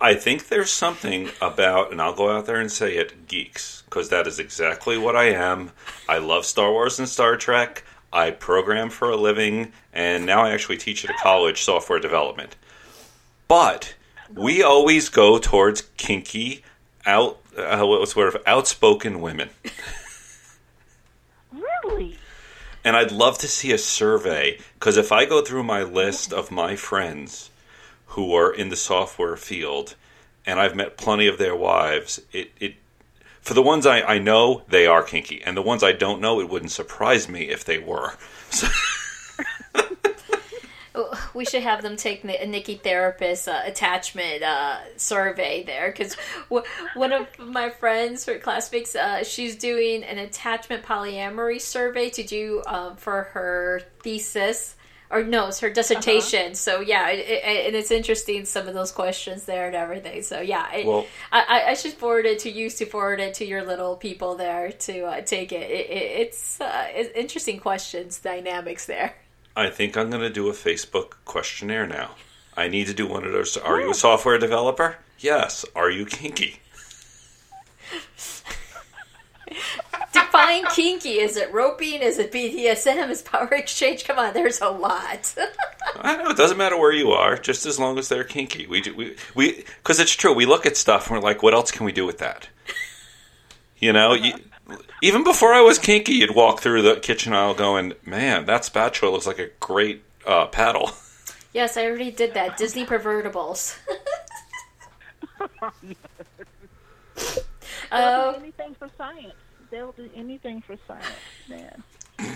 [0.00, 4.08] I think there's something about, and I'll go out there and say it, geeks, because
[4.08, 5.72] that is exactly what I am.
[6.08, 7.84] I love Star Wars and Star Trek.
[8.12, 12.56] I program for a living, and now I actually teach at a college software development.
[13.48, 13.94] But
[14.34, 16.62] we always go towards kinky,
[17.06, 19.50] out, uh, what sort of outspoken women.
[21.84, 22.16] Really?
[22.84, 26.50] And I'd love to see a survey because if I go through my list of
[26.50, 27.50] my friends
[28.12, 29.94] who are in the software field,
[30.44, 32.74] and I've met plenty of their wives, it, it
[33.40, 36.40] for the ones I, I know they are kinky, and the ones I don't know,
[36.40, 38.14] it wouldn't surprise me if they were.
[38.50, 38.68] So,
[41.34, 46.16] We should have them take a Nikki therapist uh, attachment uh, survey there because
[46.50, 52.22] w- one of my friends or classmates, uh, she's doing an attachment polyamory survey to
[52.22, 54.76] do um, for her thesis.
[55.12, 56.54] Or no, it's her dissertation.
[56.54, 60.22] So yeah, it, it, and it's interesting some of those questions there and everything.
[60.22, 63.34] So yeah, it, Well- I, I- I should forward it to you to forward it
[63.34, 65.70] to your little people there to uh, take it.
[65.70, 69.14] it, it it's, uh, it's interesting questions, dynamics there.
[69.54, 72.12] I think I'm going to do a Facebook questionnaire now.
[72.56, 73.58] I need to do one of those.
[73.58, 74.96] Are you a software developer?
[75.18, 75.66] Yes.
[75.76, 76.60] Are you kinky?
[80.32, 81.20] Define kinky.
[81.20, 82.02] Is it roping?
[82.02, 83.10] Is it BDSM?
[83.10, 84.04] Is power exchange?
[84.04, 85.34] Come on, there's a lot.
[86.00, 88.66] I know it doesn't matter where you are, just as long as they're kinky.
[88.66, 90.32] We do, we we because it's true.
[90.34, 92.48] We look at stuff and we're like, what else can we do with that?
[93.78, 94.34] You know, you,
[95.02, 99.10] even before I was kinky, you'd walk through the kitchen aisle going, "Man, that spatula
[99.12, 100.90] looks like a great uh, paddle."
[101.52, 102.56] yes, I already did that.
[102.56, 103.76] Disney pervertibles.
[107.90, 109.34] They'll Oh, do anything for science.
[109.72, 111.06] They'll do anything for science,
[111.48, 111.82] man.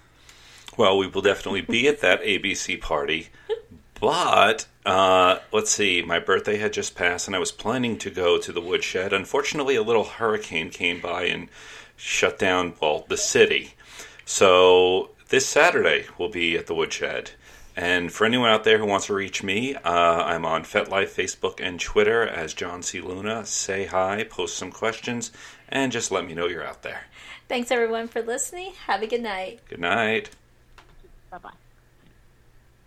[0.79, 3.29] Well, we will definitely be at that ABC party.
[4.01, 8.39] But uh, let's see, my birthday had just passed, and I was planning to go
[8.39, 9.13] to the woodshed.
[9.13, 11.49] Unfortunately, a little hurricane came by and
[11.97, 13.75] shut down, well, the city.
[14.25, 17.33] So this Saturday we'll be at the woodshed.
[17.77, 21.61] And for anyone out there who wants to reach me, uh, I'm on FetLife, Facebook,
[21.61, 23.01] and Twitter as John C.
[23.01, 23.47] Luna.
[23.47, 25.31] Say hi, post some questions,
[25.69, 27.03] and just let me know you're out there.
[27.49, 28.73] Thanks everyone for listening.
[28.87, 29.61] Have a good night.
[29.69, 30.31] Good night.
[31.31, 31.51] Bye bye.